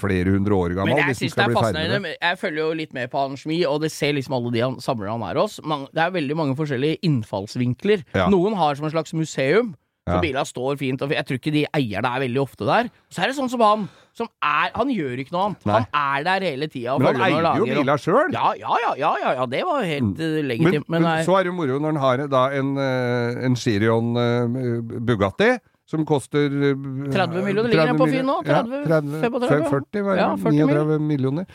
[0.00, 0.94] flere hundre år gammel.
[0.94, 2.14] Men jeg syns det er fascinerende.
[2.14, 4.78] Jeg følger jo litt med på Anders Mie, og det ser liksom alle de han
[4.82, 5.58] samler han er hos.
[5.90, 8.06] Det er veldig mange forskjellige innfallsvinkler.
[8.14, 8.30] Ja.
[8.30, 9.74] Noen har som en slags museum.
[10.08, 10.20] Så Ja.
[10.20, 12.88] bilene står fint, og jeg tror ikke de eierne er veldig ofte der.
[13.12, 15.66] Så er det sånn som han, som er Han gjør ikke noe annet.
[15.66, 15.74] Nei.
[15.74, 15.86] Han
[16.18, 16.98] er der hele tida.
[16.98, 18.32] Men han eier jo bila sjøl!
[18.32, 20.16] Ja, ja, ja, ja, ja, det var jo helt mm.
[20.16, 20.88] Men, legitimt.
[20.88, 23.56] Men, men men, så er det jo moro når han har da en, eh, en
[23.56, 25.58] Chirion uh, Bugatti.
[25.90, 26.76] Som koster eh,
[27.10, 27.68] 30 millioner.
[27.72, 28.36] Ligger den på Finn nå?
[28.46, 28.84] 30,
[29.24, 29.64] 35?
[29.72, 30.22] 40, var det?
[30.22, 31.48] Ja, 40 39 millioner.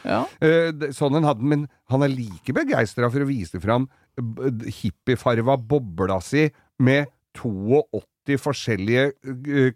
[0.43, 3.87] Eh, sånn en hadde, men han er like begeistra for å vise fram
[4.19, 6.49] eh, hippiefarva bobla si
[6.83, 7.07] med
[7.39, 7.79] 82
[8.41, 9.69] forskjellige uh,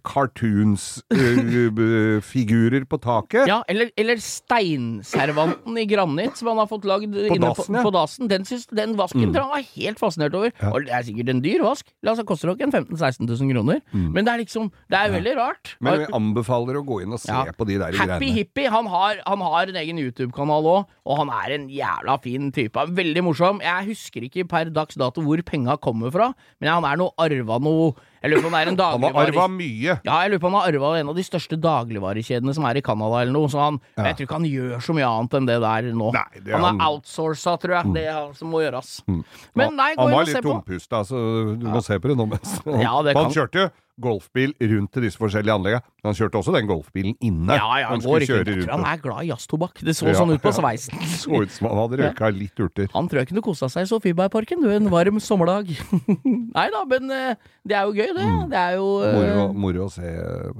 [1.70, 3.47] cartoons-figurer på taket.
[3.50, 7.84] Ja, eller, eller steinservanten i granitt som han har fått lagd inne dassen, ja.
[7.86, 8.28] på, dasen.
[8.32, 9.34] Den, synes, den vasken Mm.
[9.34, 10.52] tror jeg han var helt fascinert over.
[10.62, 10.70] Ja.
[10.74, 11.86] Og det er sikkert en dyr vask.
[12.06, 13.78] La oss koster nok en 15 000-16 000 kroner.
[13.93, 15.76] Men det er liksom Det er veldig rart.
[15.80, 15.84] Mm.
[15.86, 17.52] Men vi anbefaler å gå inn og se Ja.
[17.52, 18.36] på de der Happy greiene.
[18.39, 22.52] Hippie, han har, han har en egen YouTube-kanal òg, og han er en jævla fin
[22.52, 22.80] type.
[22.89, 23.60] Veldig morsom.
[23.62, 27.60] Jeg husker ikke per dags dato hvor penga kommer fra, men han er noe arva
[27.60, 29.93] noe Jeg lurer på om det er en Han har arva mye.
[30.03, 32.76] Ja, jeg lurer på om han har arva en av de største dagligvarekjedene som er
[32.80, 33.47] i Canada eller noe.
[33.47, 34.03] Så han, Ja.
[34.09, 36.11] Jeg tror ikke han gjør så mye annet enn det der nå.
[36.13, 37.93] Nei, det er han han- er outsourca, tror jeg.
[37.93, 39.01] Det er han som må gjøres.
[39.07, 39.24] Mm.
[39.55, 40.55] Men nei, gå han inn var og se litt på.
[40.63, 43.70] tompusta, så du må se på det nå mens Ja, det Han kjørte jo
[44.02, 45.84] golfbil rundt til disse forskjellige anleggene.
[46.00, 47.58] Men han kjørte også den golfbilen inne.
[47.60, 48.39] Ja, ja, han går ikke.
[48.47, 49.82] tror han er glad i jazztobakk.
[49.86, 50.97] Det så Ja, sånn ut på sveisen.
[51.00, 52.89] Ja, så ut som han hadde røyka litt urter.
[52.95, 55.72] Han tror jeg kunne kosa seg i Sofiebergparken, en varm sommerdag.
[56.58, 58.28] Nei da, men eh, det er jo gøy, det.
[58.30, 58.45] Mm.
[58.54, 59.10] Det er jo uh...
[59.20, 60.14] Moro, moro å se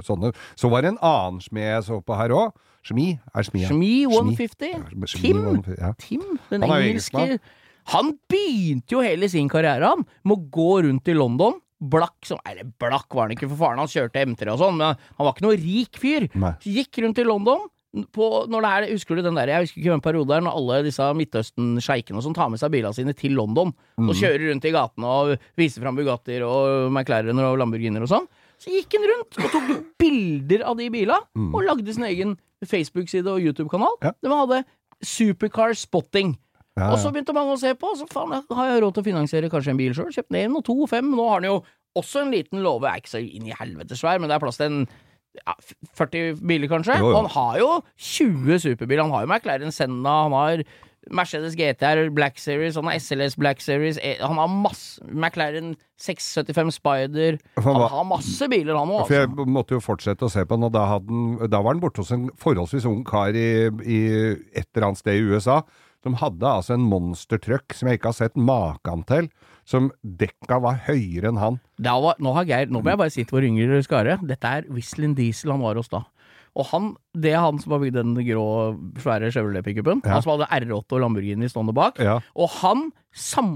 [0.08, 0.34] sånne.
[0.60, 2.52] Så var det en annen smed jeg så på her òg.
[2.90, 3.64] Shmi er Shmi.
[3.66, 3.70] ja.
[3.72, 4.36] Shmi Shmi.
[4.40, 4.76] 150.
[5.12, 5.40] Shmi Tim.
[5.44, 5.90] 150, Ja.
[6.00, 6.22] Tim,
[6.52, 7.26] den engelske.
[7.90, 11.58] Han begynte jo hele sin karriere han med å gå rundt i London.
[11.80, 14.96] Blakk som Eller blakk var han ikke, for faren hans kjørte M3 og sånn, men
[14.98, 16.26] han var ikke noe rik fyr.
[16.36, 16.54] Nei.
[16.66, 17.68] Gikk rundt i London.
[18.14, 20.44] På, når det er, husker du den der, Jeg husker ikke hvem periode det er,
[20.46, 24.10] når alle disse Midtøsten-sjeikene og sånn tar med seg bilene sine til London Mm.
[24.12, 28.28] og kjører rundt i gatene og viser fram Bugattier og McLarener og Lamborghiner og sånn.
[28.62, 31.50] Så gikk han rundt og tok bilder av de bilene, Mm.
[31.56, 33.98] og lagde sin egen Facebook-side og YouTube-kanal.
[34.04, 34.12] Ja.
[34.22, 34.66] De hadde
[35.02, 36.38] Supercar Spotting.
[36.78, 39.10] Ja, Og så begynte mange å se på, så faen, har jeg råd til å
[39.10, 40.12] finansiere kanskje en bil sjøl.
[40.16, 41.10] Kjøpt en og to og fem.
[41.12, 41.60] Nå har han jo
[42.00, 44.60] også en liten låve, er ikke så inn i helvete svær, men det er plass
[44.62, 44.84] til en
[45.40, 45.56] ja,
[45.98, 47.00] 40 biler, kanskje.
[47.02, 47.18] Jo, jo.
[47.20, 49.04] Han har jo 20 superbiler.
[49.06, 50.64] Han har jo McLaren Senna, han har
[51.16, 56.74] Mercedes GTR Black Series, han har SLS Black Series, eh, han har masse McLaren 675
[56.76, 57.38] Spider.
[57.64, 59.12] Han har masse biler, han òg.
[59.14, 61.84] Jeg måtte jo fortsette å se på den, og da, hadde han, da var han
[61.84, 63.50] borte hos en forholdsvis ung kar i,
[63.84, 64.02] i
[64.54, 65.62] et eller annet sted i USA.
[66.06, 69.28] Som hadde altså en monstertruck som jeg ikke har sett maken til,
[69.68, 71.58] som dekka var høyere enn han.
[71.84, 74.70] Var, nå, har Geir, nå må jeg bare si til vår yngre skare, dette er
[74.72, 76.06] Whistling Diesel han var hos da.
[76.58, 78.46] Og han, det er han som har bygd den grå,
[79.00, 80.02] svære Chevrolet-pickupen.
[80.04, 80.16] Ja.
[80.18, 82.00] Han som hadde R8 og Lamborghini stående bak.
[82.02, 82.18] Ja.
[82.36, 82.88] Og han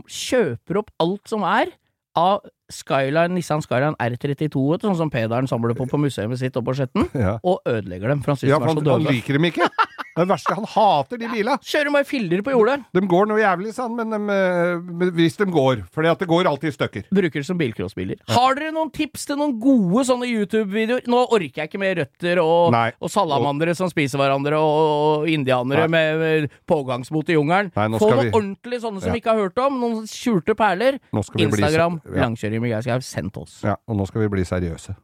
[0.06, 1.72] kjøper opp alt som er
[2.20, 6.70] av Skyline, Nissan Skyline R32, vet sånn som Pederen samler på på museet sitt oppe
[6.72, 7.40] på Skjetten, Ja.
[7.44, 9.68] og ødelegger dem, for han syns Ja, de er så han, han liker dem ikke!
[10.14, 10.54] Det er verste.
[10.54, 11.56] Han hater de bila.
[11.66, 12.76] Kjører bare filler på jordet.
[12.94, 15.82] De går noe jævlig, sa han, men, de, eh, hvis de går.
[15.94, 17.08] For det går alltid i stykker.
[17.10, 18.20] Bruker det som bilcrossbiler.
[18.30, 21.08] Har dere noen tips til noen gode sånne YouTube-videoer?
[21.10, 25.88] Nå orker jeg ikke med røtter og, og salamandere som spiser hverandre, og, og indianere
[25.90, 26.04] Nei.
[26.20, 27.72] med, pågangsmot i jungelen.
[27.74, 29.14] Få noen vi- ordentlig sånne som Ja.
[29.18, 29.80] vi ikke har hørt om.
[29.82, 31.00] Noen skjulte perler.
[31.12, 32.22] Bli Instagram, så- ja.
[32.28, 33.00] langkjøring med Geir Skau.
[33.02, 33.62] Send til oss.
[33.64, 34.96] Ja, og nå skal vi bli seriøse.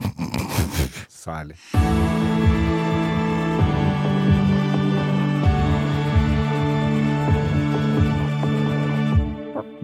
[1.08, 1.54] Særlig.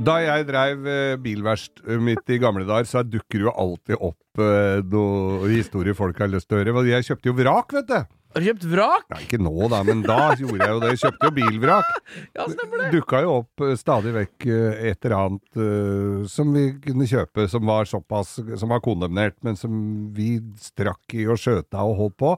[0.05, 4.21] Da jeg dreiv eh, bilverst eh, mitt i gamle dager, så dukker jo alltid opp
[4.35, 6.83] noen noe historier folk har lyst til å høre.
[6.91, 8.01] Jeg kjøpte jo vrak, vet du.
[8.35, 9.05] Har du kjøpt vrak?
[9.13, 10.89] Nei, ikke nå da, men da gjorde jeg jo det.
[10.91, 11.91] Jeg kjøpte jo bilvrak.
[12.35, 12.89] Ja, det.
[12.91, 17.47] dukka jo opp eh, stadig vekk eh, et eller annet uh, som vi kunne kjøpe,
[17.51, 19.77] som var såpass Som var kondemnert, men som
[20.17, 22.33] vi strakk i og skjøta og holdt på.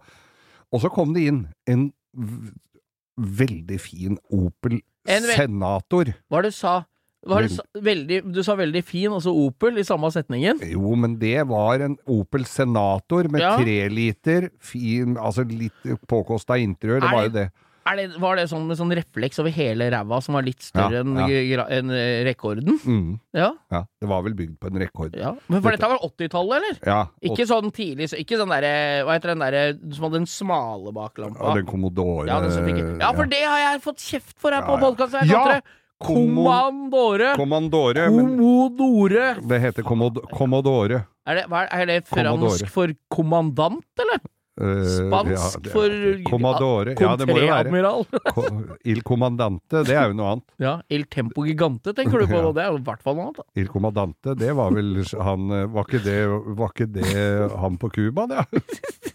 [0.68, 1.40] Og så kom det inn
[1.70, 1.88] en
[3.16, 6.12] veldig fin Opel En Senator.
[6.28, 6.76] Hva var det du sa?
[7.26, 7.82] Var det?
[7.82, 10.60] Veldig, du sa veldig fin, altså Opel, i samme setningen.
[10.70, 13.56] Jo, men det var en Opel Senator med Ja.
[13.58, 17.00] tre liter, fin, altså litt påkosta interiør.
[17.02, 17.48] Det var jo det.
[17.86, 21.26] Det, var det sånn med sånn refleks over hele ræva som var litt større Ja,
[21.30, 21.66] ja.
[21.70, 22.80] enn, eh, rekorden?
[22.82, 25.14] Mm, Ja, ja, det var vel bygd på en rekord.
[25.14, 25.36] ja.
[25.46, 26.80] Men for dette var 80-tallet, eller?
[26.82, 30.26] Ja, 80 Ikke sånn tidlig, ikke sånn derre Hva heter den derre som hadde den
[30.26, 31.38] smale baklampa?
[31.46, 34.62] ja, den Commodore Ja, den fikk, ja, for det har jeg fått kjeft for her
[34.66, 35.30] på podkasten.
[35.30, 35.60] Ja!
[36.05, 37.34] Kommandore.
[37.36, 38.11] Commandore.
[38.11, 39.34] Men Kommodore.
[39.49, 41.05] det heter Commodore.
[41.26, 44.20] Er det, hva er, er det fransk for kommandant, eller?
[44.57, 45.92] Eh, Spansk for
[46.30, 46.94] Commodore.
[46.96, 48.78] Ja, det må det være.
[48.88, 50.46] Il Commandante, det er jo noe annet.
[50.62, 52.52] Ja, Il Tempo Gigante tenker du på, Ja.
[52.57, 53.42] det er jo i hvert fall noe annet.
[53.42, 53.61] da.
[53.61, 56.16] Il Commandante, det var vel han eh, Var ikke det,
[56.57, 57.11] var ikke det
[57.61, 58.46] han på Cuba, det?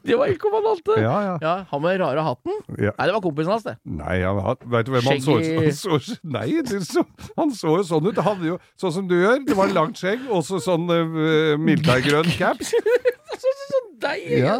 [0.01, 0.95] Det var Il Commandante!
[0.97, 1.17] Ja.
[1.21, 1.55] Ja, ja.
[1.69, 2.55] han med rare hatten.
[2.77, 2.93] ja.
[2.97, 3.75] Nei, det var kompisen hans, det.
[3.85, 4.39] Nei, han,
[4.73, 5.59] vet du hvem han så ut som?
[5.61, 7.03] Han så, nei, det så,
[7.37, 8.17] han så jo sånn ut.
[8.17, 9.43] Han hadde jo sånn som du gjør.
[9.45, 12.73] Det var langt skjegg, og så sånn uh, grønn caps.
[13.41, 14.25] Sånn deg!
[14.41, 14.57] Ja.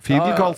[0.00, 0.50] Fidel, ja.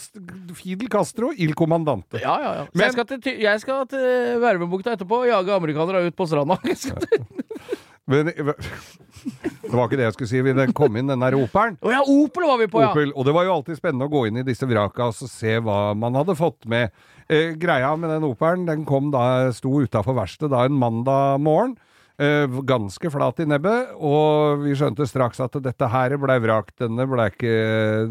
[0.55, 2.21] Fidel Castro, Il Comandante.
[2.23, 2.65] Ja, ja, ja.
[2.67, 6.27] Så Men- jeg skal til, jeg skal til Vervebukta etterpå og jage amerikanere ut på
[6.31, 6.59] stranda.
[8.11, 10.41] Men det var ikke det jeg skulle si.
[10.43, 11.77] Vi kom inn, den der Opelen.
[11.83, 12.91] Oh ja, Opel var vi på, ja!
[12.91, 13.13] Opel.
[13.15, 15.95] Og det var jo alltid spennende å gå inn i disse vraka og se hva
[15.99, 16.91] man hadde fått med.
[17.31, 21.77] Eh, greia med den Opelen, den kom da, sto utafor verkstedet da en mandag morgen.
[22.21, 27.07] Eh, ganske flat i nebbet, og vi skjønte straks at dette her blei vrakt, Denne
[27.09, 27.55] ble ikke,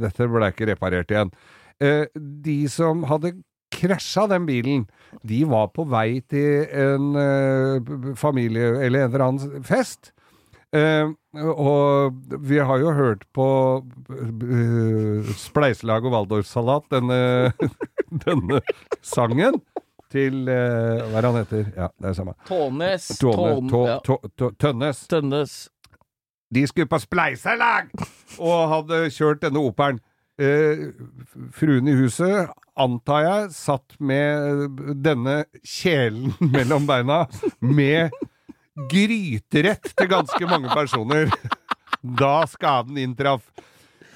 [0.01, 1.33] dette ble ikke reparert igjen.
[1.81, 3.35] Eh, de som hadde
[3.71, 4.87] krasja den bilen,
[5.27, 10.13] de var på vei til en eh, familie eller en eller annen fest.
[10.71, 12.15] Uh, og
[12.47, 13.45] vi har jo hørt på
[13.83, 17.17] uh, Spleiselag og Waldorfsalat, denne,
[18.23, 18.61] denne
[19.03, 19.59] sangen
[20.11, 21.67] til uh, Hva er han heter?
[21.75, 22.35] Ja, det er det samme.
[22.47, 25.05] Tånes, Tåne, Tån, tå, tå, tå, Tønnes.
[25.11, 25.57] Tønnes.
[26.51, 27.91] De skulle på spleiselag!
[28.39, 30.01] Og hadde kjørt denne operen.
[30.41, 30.89] Eh,
[31.53, 32.49] fruen i huset,
[32.79, 37.25] antar jeg, satt med denne kjelen mellom beina
[37.61, 38.15] med
[38.91, 41.29] gryterett til ganske mange personer
[42.01, 43.43] da skaden inntraff.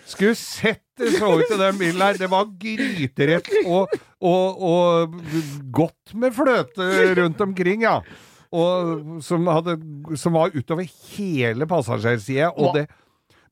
[0.06, 2.18] Skulle sett det så ut i den bilen her.
[2.20, 3.89] Det var gryterett og,
[4.22, 5.16] og, og
[5.76, 6.89] godt med fløte
[7.20, 7.97] rundt omkring, ja.
[8.56, 9.74] Og som, hadde,
[10.22, 10.86] som var utover
[11.18, 12.51] hele passasjersida.
[12.56, 12.86] Og det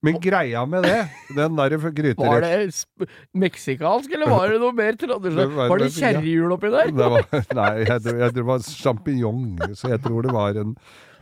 [0.04, 0.98] Men greia med det,
[1.36, 3.08] den der gryterett Var det
[3.40, 5.54] meksikansk, eller var det noe mer tradisjonelt?
[5.56, 6.92] Var- Var det kjerrehjul oppi der?
[6.92, 9.44] det var, Nei, jeg, jeg tror det var sjampinjong,
[9.80, 10.74] så jeg tror det var en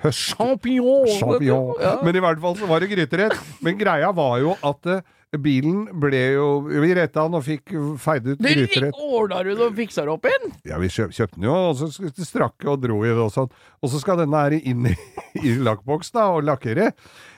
[0.02, 0.36] høst...
[0.36, 1.08] Champignon!
[1.14, 1.74] Champignon.
[1.82, 1.96] Ja.
[2.06, 3.38] Men i hvert fall så var det gryterett.
[3.62, 5.04] Men greia var jo at eh,
[5.40, 7.72] bilen ble jo Vi retta den og fikk
[8.02, 8.98] feid ut gryterett.
[9.00, 10.56] ordna du det og fiksa det opp igjen?
[10.68, 11.88] Ja, vi kjøp, kjøpte den jo, og så
[12.26, 13.52] strakk og dro i det og sånn.
[13.80, 14.96] Og så skal denne her inn i,
[15.48, 16.92] i lakkboks da, og lakkere.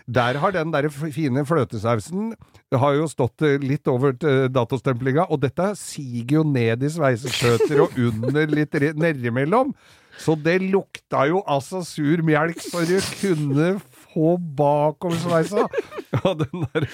[0.04, 2.34] Der har den der fine fløtesausen
[2.74, 6.90] det har jo stått eh, litt over til datostemplinga, og dette siger jo ned i
[6.90, 9.76] sveiseskjøter og under litt nedimellom.
[10.18, 13.70] Så det lukta jo altså sur melk, så du kunne
[14.14, 15.68] få bakoversveisa.
[16.14, 16.88] Ja, den der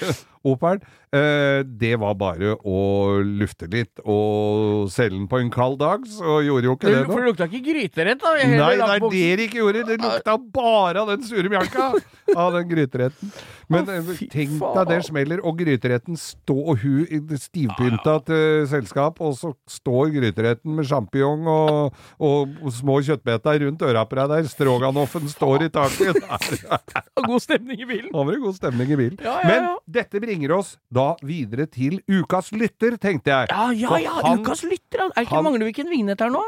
[0.48, 0.82] Opelen.
[1.10, 2.80] Eh, det var bare å
[3.26, 7.06] lufte litt og selge den på en kald dag, så gjorde jo ikke det Det,
[7.10, 8.34] for det lukta ikke gryterett, da?
[8.38, 9.86] Nei, det er det det ikke gjorde.
[9.90, 11.92] Det lukta bare av den sure mjølka!
[12.38, 13.32] Av den gryteretten.
[13.74, 19.34] Men eh, tenk deg det smeller, og gryteretten står og hun stivpynta til selskap, og
[19.38, 24.50] så står gryteretten med sjampinjong og, og, og små kjøttbeter rundt øra på deg der.
[24.52, 26.22] Stroganoffen står i taket.
[27.20, 28.10] Og God stemning i bilen.
[28.14, 29.18] var det god stemning i bilen.
[29.26, 29.50] Ja, ja, ja.
[29.50, 33.48] Men dette bringer oss da videre til ukas lytter, tenkte jeg.
[33.52, 34.18] Ja, ja, ja!
[34.24, 35.08] han- Ukas lytter!
[35.16, 36.44] Er ikke han- Mangler vi ikke en vignett her nå?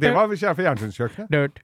[0.00, 1.60] Det var Kjære fjernsynskjøkkenet.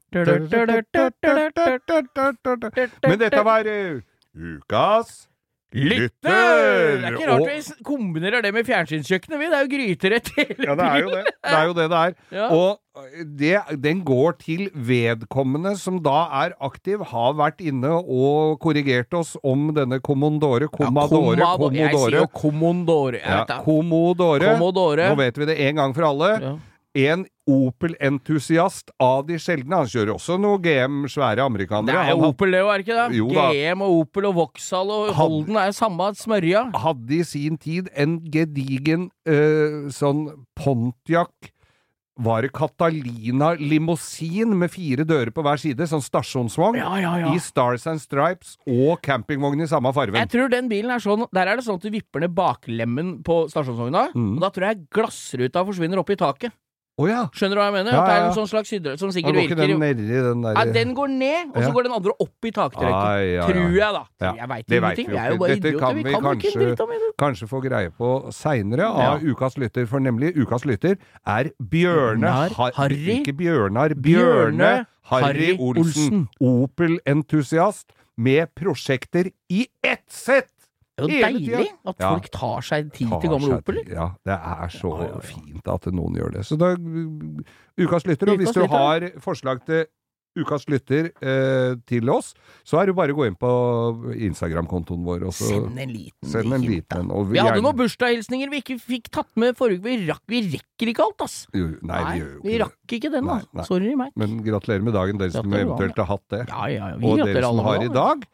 [3.06, 4.00] Men dette var uh,
[4.34, 5.28] ukas
[5.74, 6.08] Lytter!
[6.24, 9.48] Det er ikke rart Og- vi kombinerer det med fjernsynskjøkkenet, vi.
[9.52, 11.24] Det er jo gryterett hele Ja, det er jo det.
[11.44, 12.14] Det er jo det det er.
[12.38, 12.46] Ja.
[12.56, 12.78] Og
[13.38, 13.52] det,
[13.84, 19.68] den går til vedkommende som da er aktiv, har vært inne og korrigert oss om
[19.76, 21.76] denne Commodore, Commodore, Commodore.
[21.76, 23.20] Jeg sier jo Commodore.
[23.22, 23.44] Ja.
[23.62, 24.54] Commodore.
[24.56, 25.10] Commodore.
[25.12, 26.32] Nå vet vi det en gang for alle.
[26.42, 26.56] Ja.
[26.96, 29.76] En Opel-entusiast av de sjeldne.
[29.82, 31.94] Han kjører også noe GM, svære amerikanere.
[31.94, 33.18] Det er jo Opel, det er ikke det?
[33.18, 33.28] Jo.
[33.32, 36.64] GM og Opel og Vauxhall og Holden Holden er samme smørja.
[36.84, 40.26] hadde i sin tid en gedigen eh, sånn
[40.58, 41.52] Pontiac
[42.18, 47.28] var det Catalina limousin med fire dører på hver side, sånn stasjonsvogn, Ja, ja, ja.
[47.30, 51.28] i Stars and Stripes og campingvogn i samme farge Jeg tror den bilen er sånn
[51.30, 54.32] Der er det sånn at du vipper ned baklemmen på stasjonsvogna, Mm.
[54.34, 56.50] og da tror jeg glassruta forsvinner opp i taket.
[56.98, 57.18] Å ja!
[57.30, 57.92] Skjønner du hva jeg mener?
[57.94, 59.54] Ja, ja, det er en sånn slags hydre som sikkert virker.
[59.60, 63.52] den nedi den der den går ned, og så går den andre opp i taktrøyken.
[63.52, 64.32] Tror jeg, da.
[64.34, 65.10] Jeg veit ingenting.
[65.12, 65.78] vi er jo bare Dette idioter.
[65.84, 67.12] kan Vi vi kan kanskje, ikke om det.
[67.22, 69.22] kanskje få greie på seinere av.
[69.22, 73.22] Ukas lytter, for nemlig Ukas lytter er Bjørne Har- Harry.
[73.22, 73.94] Ikke Bjørnar.
[73.94, 75.86] Bjørne Harry Olsen.
[75.86, 76.28] Olsen.
[76.42, 77.86] Opel-entusiast
[78.16, 80.50] med prosjekter i ett sett!
[80.98, 83.82] Det er jo Hele deilig at folk tar seg tid til gamle Opel.
[83.86, 86.42] Ja, det er så Ja, ja, fint at noen gjør det.
[86.48, 86.72] Så da
[87.78, 89.86] Ukas lytter, og hvis du har forslag til
[90.38, 92.32] Ukas lytter eh, til oss,
[92.66, 93.48] så er det bare å gå inn på
[94.28, 98.60] Instagram-kontoen vår og Send en liten send en liten og Vi hadde noen bursdagshilsninger vi
[98.62, 101.38] ikke fikk tatt med forrige Vi rakk, vi rekker ikke alt, ass!
[101.56, 102.60] Jo, Nei, vi jo vi ikke det.
[102.66, 103.66] rakk ikke den, Nei, nei.
[103.68, 104.12] Sorry meg.
[104.20, 106.44] Men gratulerer med dagen, dere som eventuelt har hatt det.
[106.52, 107.00] Ja, ja, ja.
[107.02, 108.28] Vi og dere som har i dag.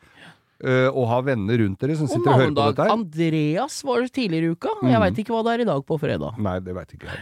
[0.65, 2.93] Eh, og ha venner rundt dere som sitter og hører på dette her.
[2.97, 4.69] Andreas var det tidligere i uka.
[4.81, 5.03] og Jeg Mhm.
[5.05, 6.39] veit ikke hva det er i dag på fredag.
[6.39, 7.21] Nei, det veit ikke jeg.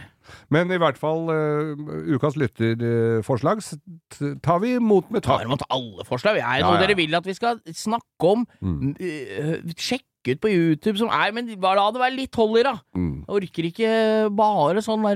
[0.49, 1.75] Men i hvert fall, uh,
[2.15, 5.41] ukas lytterforslag uh, tar vi imot med takk.
[5.43, 6.37] Tar imot alle forslag.
[6.39, 6.87] Er det Ja, noe ja.
[6.87, 8.45] dere vil at vi skal snakke om?
[8.63, 8.95] Mm.
[8.95, 12.77] Uh, sjekke ut på YouTube som er Men la det være litt hold i, da.
[12.95, 13.25] Mm.
[13.27, 13.89] Orker ikke
[14.33, 15.11] bare sånne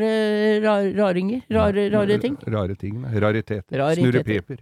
[0.98, 1.42] raringer.
[1.50, 2.36] Rare, rare ting.
[2.46, 3.00] Rare ting.
[3.06, 3.78] Rariteter.
[3.80, 4.04] Rariteter.
[4.04, 4.58] Snurrepeper.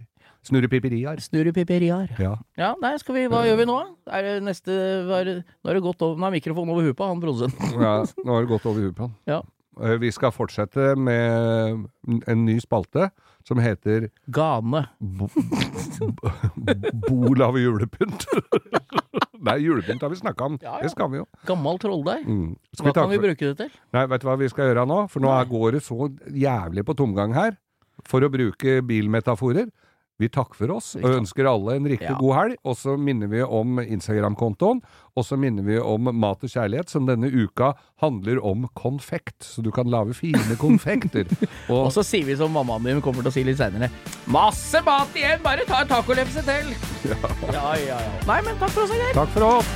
[0.46, 1.18] Snurrepiperier.
[1.24, 2.12] Snurrepiperiar.
[2.22, 2.36] Ja.
[2.60, 3.76] Ja, nei, skal vi Hva gjør vi nå?
[4.14, 4.76] Er det neste
[5.08, 7.20] hva er det, Nå er det gått over Nå er mikrofonen over huet på han
[7.24, 7.76] produsenten.
[7.82, 9.14] ja, nå har det gått over huet på han.
[9.26, 9.40] Ja.
[9.82, 11.86] Eh, Vi skal fortsette med
[12.30, 13.10] en ny spalte
[13.46, 14.86] som heter Gane.
[14.98, 15.28] Bo-
[17.08, 18.24] Bol av julepynt.
[19.46, 20.56] Nei, julepynt har vi snakka om.
[20.62, 20.82] Ja, ja.
[20.86, 21.26] Det skal vi jo.
[21.46, 22.24] Gammel trolldeig.
[22.26, 22.54] Mm.
[22.80, 23.70] Hva vi kan vi bruke det til?
[23.94, 24.98] Nei, vet du hva vi skal gjøre nå?
[25.12, 27.54] For nå går det så jævlig på tomgang her.
[28.06, 29.70] For å bruke bilmetaforer.
[30.18, 32.16] Vi takker for oss og ønsker alle en riktig Ja.
[32.16, 32.54] god helg.
[32.64, 34.80] Og så minner vi om Instagram-kontoen,
[35.16, 39.44] og så minner vi om Mat og kjærlighet, som denne uka handler om konfekt.
[39.44, 41.26] Så du kan lage fine konfekter.
[41.68, 43.90] Og Og så sier vi som mammaen din kommer til å si litt seinere.
[44.26, 45.42] Masse mat igjen!
[45.44, 46.72] Bare ta en tacolefse til!
[47.06, 47.14] Ja.
[47.52, 49.12] ja, ja, Nei, men takk for oss, Geir.
[49.14, 49.68] takk for oss!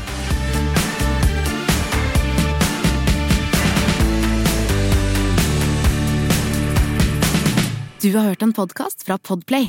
[8.03, 9.69] Du har hørt en podkast fra Podplay.